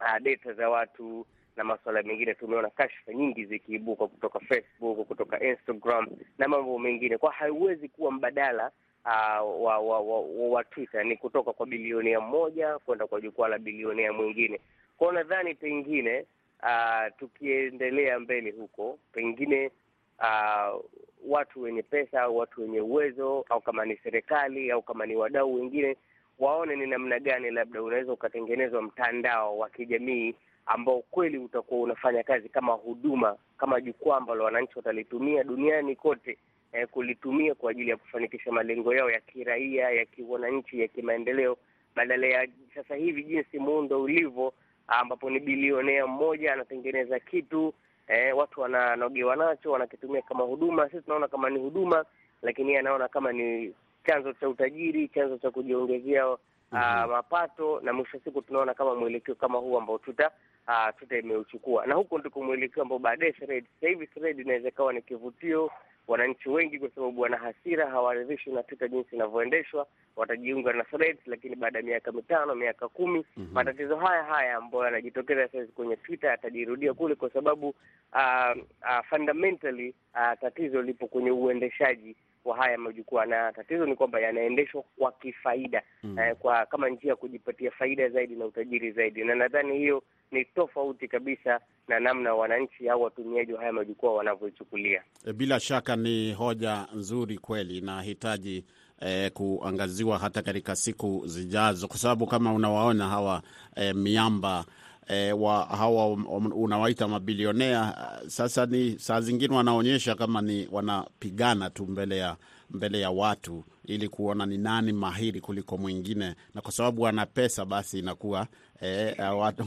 Uh, 0.00 0.18
data 0.22 0.52
za 0.52 0.68
watu 0.70 1.26
na 1.56 1.64
masuala 1.64 2.02
mengine. 2.02 2.34
Tumeona 2.34 2.70
kashfa 2.70 3.14
nyingi 3.14 3.44
zikiibuka 3.44 4.06
kutoka 4.06 4.40
Facebook, 4.40 5.06
kutoka 5.08 5.40
Instagram 5.44 6.06
na 6.38 6.48
mambo 6.48 6.78
mengine, 6.78 7.18
kwa 7.18 7.32
haiwezi 7.32 7.88
kuwa 7.88 8.12
mbadala 8.12 8.70
uh, 9.04 9.64
wa, 9.64 9.78
wa, 9.78 10.00
wa, 10.00 10.20
wa, 10.20 10.48
wa 10.48 10.64
Twitter. 10.64 11.04
Ni 11.06 11.16
kutoka 11.16 11.52
kwa 11.52 11.66
bilionea 11.66 12.20
mmoja 12.20 12.78
kwenda 12.78 13.06
kwa 13.06 13.20
jukwaa 13.20 13.48
la 13.48 13.58
bilionea 13.58 14.12
mwingine. 14.12 14.60
Kwao 14.98 15.12
nadhani 15.12 15.54
pengine 15.54 16.26
uh, 16.62 17.16
tukiendelea 17.18 18.18
mbele 18.20 18.50
huko, 18.50 18.98
pengine 19.12 19.70
uh, 20.18 20.80
watu 21.28 21.62
wenye 21.62 21.82
pesa 21.82 22.22
au 22.22 22.36
watu 22.36 22.60
wenye 22.62 22.80
uwezo 22.80 23.44
au 23.48 23.60
kama 23.60 23.84
ni 23.84 23.96
serikali 23.96 24.70
au 24.70 24.82
kama 24.82 25.06
ni 25.06 25.16
wadau 25.16 25.54
wengine 25.54 25.96
waone 26.38 26.76
ni 26.76 26.86
namna 26.86 27.18
gani 27.20 27.50
labda 27.50 27.82
unaweza 27.82 28.12
ukatengenezwa 28.12 28.82
mtandao 28.82 29.58
wa 29.58 29.68
kijamii 29.70 30.34
ambao 30.66 31.02
kweli 31.10 31.38
utakuwa 31.38 31.80
unafanya 31.80 32.22
kazi 32.22 32.48
kama 32.48 32.72
huduma, 32.72 33.36
kama 33.58 33.80
jukwaa 33.80 34.16
ambalo 34.16 34.44
wananchi 34.44 34.72
watalitumia 34.76 35.44
duniani 35.44 35.96
kote, 35.96 36.38
eh, 36.72 36.88
kulitumia 36.88 37.54
kwa 37.54 37.70
ajili 37.70 37.90
ya 37.90 37.96
kufanikisha 37.96 38.52
malengo 38.52 38.94
yao 38.94 39.10
ya 39.10 39.20
kiraia, 39.20 39.90
ya 39.90 40.04
kiwananchi, 40.04 40.80
ya 40.80 40.88
kimaendeleo, 40.88 41.56
badala 41.94 42.26
ya 42.26 42.48
sasa 42.74 42.94
hivi 42.94 43.24
jinsi 43.24 43.58
muundo 43.58 44.02
ulivyo, 44.02 44.52
ambapo 44.86 45.30
ni 45.30 45.40
bilionea 45.40 46.06
mmoja 46.06 46.52
anatengeneza 46.52 47.20
kitu 47.20 47.74
eh, 48.08 48.36
watu 48.36 48.60
wananogewa 48.60 49.36
nacho, 49.36 49.72
wanakitumia 49.72 50.22
kama 50.22 50.44
huduma. 50.44 50.88
Sisi 50.90 51.02
tunaona 51.02 51.28
kama 51.28 51.50
ni 51.50 51.58
huduma, 51.58 52.04
lakini 52.42 52.68
yeye 52.68 52.78
anaona 52.80 53.08
kama 53.08 53.32
ni 53.32 53.74
chanzo 54.06 54.32
cha 54.32 54.48
utajiri, 54.48 55.08
chanzo 55.08 55.38
cha 55.38 55.50
kujiongezea 55.50 56.28
uh, 56.28 56.38
mm-hmm. 56.72 57.10
mapato, 57.10 57.80
na 57.80 57.92
mwisho 57.92 58.16
wa 58.16 58.22
siku 58.24 58.42
tunaona 58.42 58.74
kama 58.74 58.94
mwelekeo 58.94 59.34
kama 59.34 59.58
huu 59.58 59.78
ambao 59.78 59.98
tuta 59.98 60.30
uh, 60.68 60.98
tuta 60.98 61.18
imeuchukua, 61.18 61.86
na 61.86 61.94
huko 61.94 62.18
ndiko 62.18 62.42
mwelekeo 62.42 62.82
ambao 62.82 62.98
baadaye 62.98 63.32
Thread, 63.32 63.64
sasa 63.74 63.88
hivi 63.88 64.06
Thread 64.06 64.38
inaweza 64.40 64.68
ikawa 64.68 64.92
ni 64.92 65.02
kivutio. 65.02 65.70
Wananchi 66.08 66.48
wengi 66.48 66.78
kwa 66.78 66.90
sababu 66.90 67.20
wana 67.20 67.36
hasira, 67.36 67.90
hawaridhishwi 67.90 68.52
na 68.52 68.62
Twitter 68.62 68.88
jinsi 68.88 69.16
inavyoendeshwa, 69.16 69.86
watajiunga 70.16 70.72
na 70.72 70.84
Threads, 70.84 71.26
lakini 71.26 71.56
baada 71.56 71.78
ya 71.78 71.84
miaka 71.84 72.12
mitano, 72.12 72.54
miaka 72.54 72.88
kumi, 72.88 73.18
mm-hmm. 73.36 73.54
matatizo 73.54 73.96
haya 73.96 74.22
haya 74.24 74.56
ambayo 74.56 74.84
yanajitokeza 74.84 75.48
sasa 75.48 75.72
kwenye 75.74 75.96
Twitter 75.96 76.30
yatajirudia 76.30 76.94
kule, 76.94 77.14
kwa 77.14 77.30
sababu 77.30 77.68
uh, 77.68 78.56
uh, 78.82 79.04
fundamentally 79.08 79.94
uh, 80.14 80.40
tatizo 80.40 80.82
lipo 80.82 81.06
kwenye 81.06 81.30
uendeshaji 81.30 82.16
wa 82.44 82.56
haya 82.56 82.78
majukwaa 82.78 83.24
na 83.26 83.52
tatizo 83.52 83.86
ni 83.86 83.96
kwamba 83.96 84.20
yanaendeshwa 84.20 84.82
kwa 84.98 85.12
kifaida 85.12 85.82
mm. 86.02 86.18
eh, 86.18 86.36
kwa 86.36 86.66
kama 86.66 86.88
njia 86.88 87.10
ya 87.10 87.16
kujipatia 87.16 87.70
faida 87.70 88.08
zaidi 88.08 88.34
na 88.36 88.44
utajiri 88.44 88.92
zaidi, 88.92 89.24
na 89.24 89.34
nadhani 89.34 89.78
hiyo 89.78 90.02
ni 90.32 90.44
tofauti 90.44 91.08
kabisa 91.08 91.60
na 91.88 92.00
namna 92.00 92.34
wananchi 92.34 92.88
au 92.88 93.02
watumiaji 93.02 93.52
wa 93.52 93.60
haya 93.60 93.72
majukwaa 93.72 94.10
wanavyoichukulia. 94.10 95.02
Bila 95.34 95.60
shaka 95.60 95.96
ni 95.96 96.32
hoja 96.32 96.86
nzuri 96.94 97.38
kweli, 97.38 97.78
inahitaji 97.78 98.64
eh, 99.00 99.30
kuangaziwa 99.32 100.18
hata 100.18 100.42
katika 100.42 100.76
siku 100.76 101.22
zijazo, 101.26 101.88
kwa 101.88 101.96
sababu 101.96 102.26
kama 102.26 102.52
unawaona 102.54 103.08
hawa 103.08 103.42
eh, 103.76 103.94
miamba 103.94 104.64
E, 105.08 105.32
wa 105.32 105.64
hawa 105.64 106.06
unawaita 106.54 107.08
mabilionea 107.08 107.94
sasa, 108.26 108.66
ni 108.66 108.98
saa 108.98 109.20
zingine 109.20 109.54
wanaonyesha 109.56 110.14
kama 110.14 110.42
ni 110.42 110.68
wanapigana 110.72 111.70
tu 111.70 111.86
mbele 111.86 112.18
ya 112.18 112.36
mbele 112.70 113.00
ya 113.00 113.10
watu 113.10 113.64
ili 113.84 114.08
kuona 114.08 114.46
ni 114.46 114.58
nani 114.58 114.92
mahiri 114.92 115.40
kuliko 115.40 115.78
mwingine, 115.78 116.34
na 116.54 116.60
kwa 116.60 116.72
sababu 116.72 117.02
wana 117.02 117.26
pesa 117.26 117.64
basi 117.64 117.98
inakuwa 117.98 118.46
e, 118.82 119.16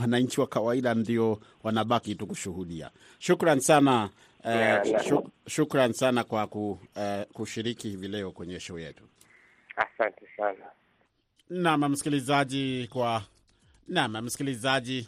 wananchi 0.01 0.41
wa 0.41 0.47
kawaida 0.47 0.93
ndio 0.93 1.39
wanabaki 1.63 2.15
tu 2.15 2.27
kushuhudia. 2.27 2.91
Shukran 3.19 3.59
sana 3.59 4.09
e, 4.45 4.79
shuk, 5.09 5.27
shukran 5.47 5.93
sana 5.93 6.23
kwa 6.23 6.47
ku, 6.47 6.79
e, 6.95 7.25
kushiriki 7.33 7.89
hivi 7.89 8.07
leo 8.07 8.31
kwenye 8.31 8.59
show 8.59 8.79
yetu. 8.79 9.03
Asante 9.75 10.27
sana. 10.37 10.65
Naam 11.49 11.91
msikilizaji, 11.91 12.87
kwa 12.93 13.23
naam 13.87 14.21
msikilizaji 14.21 15.07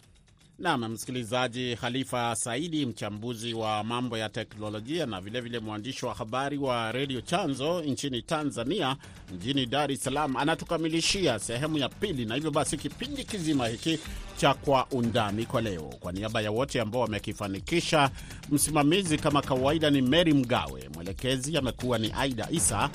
Nam 0.60 0.88
msikilizaji, 0.92 1.76
Khalifa 1.76 2.36
Saidi, 2.36 2.86
mchambuzi 2.86 3.54
wa 3.54 3.84
mambo 3.84 4.18
ya 4.18 4.30
teknolojia 4.30 5.06
na 5.06 5.22
vilevile 5.22 5.60
mwandishi 5.60 6.06
wa 6.06 6.14
habari 6.14 6.58
wa 6.58 6.92
redio 6.92 7.22
Chanzo 7.22 7.82
nchini 7.82 8.22
Tanzania, 8.22 8.96
mjini 9.36 9.66
Dar 9.66 9.92
es 9.92 10.04
Salaam, 10.04 10.36
anatukamilishia 10.38 11.40
sehemu 11.40 11.78
ya 11.78 11.90
pili, 11.90 12.26
na 12.26 12.36
hivyo 12.36 12.52
basi 12.52 12.78
kipindi 12.78 13.24
kizima 13.24 13.68
hiki 13.68 14.00
cha 14.38 14.54
Kwa 14.54 14.88
Undani 14.92 15.46
kwa 15.46 15.62
leo, 15.62 15.82
kwa 16.00 16.12
niaba 16.12 16.42
ya 16.42 16.52
wote 16.52 16.82
ambao 16.82 17.02
wamekifanikisha, 17.02 18.10
msimamizi 18.50 19.18
kama 19.18 19.42
kawaida 19.42 19.90
ni 19.90 20.02
Mary 20.02 20.34
Mgawe, 20.34 20.90
mwelekezi 20.94 21.58
amekuwa 21.58 21.98
ni 21.98 22.14
Aida 22.18 22.48
Isa, 22.52 22.90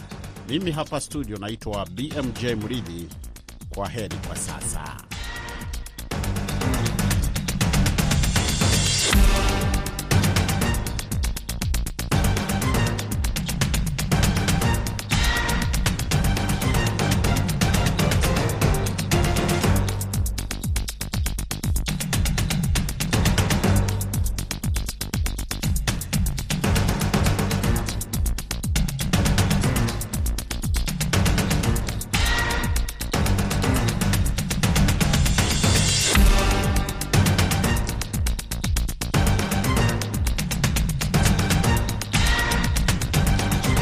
mimi 0.49 0.71
hapa 0.71 1.01
studio 1.01 1.37
naitwa 1.37 1.87
BMJ 1.87 2.45
Mridhi. 2.45 3.09
Kwa 3.75 3.89
heri 3.89 4.17
kwa 4.27 4.37
sasa. 4.37 4.97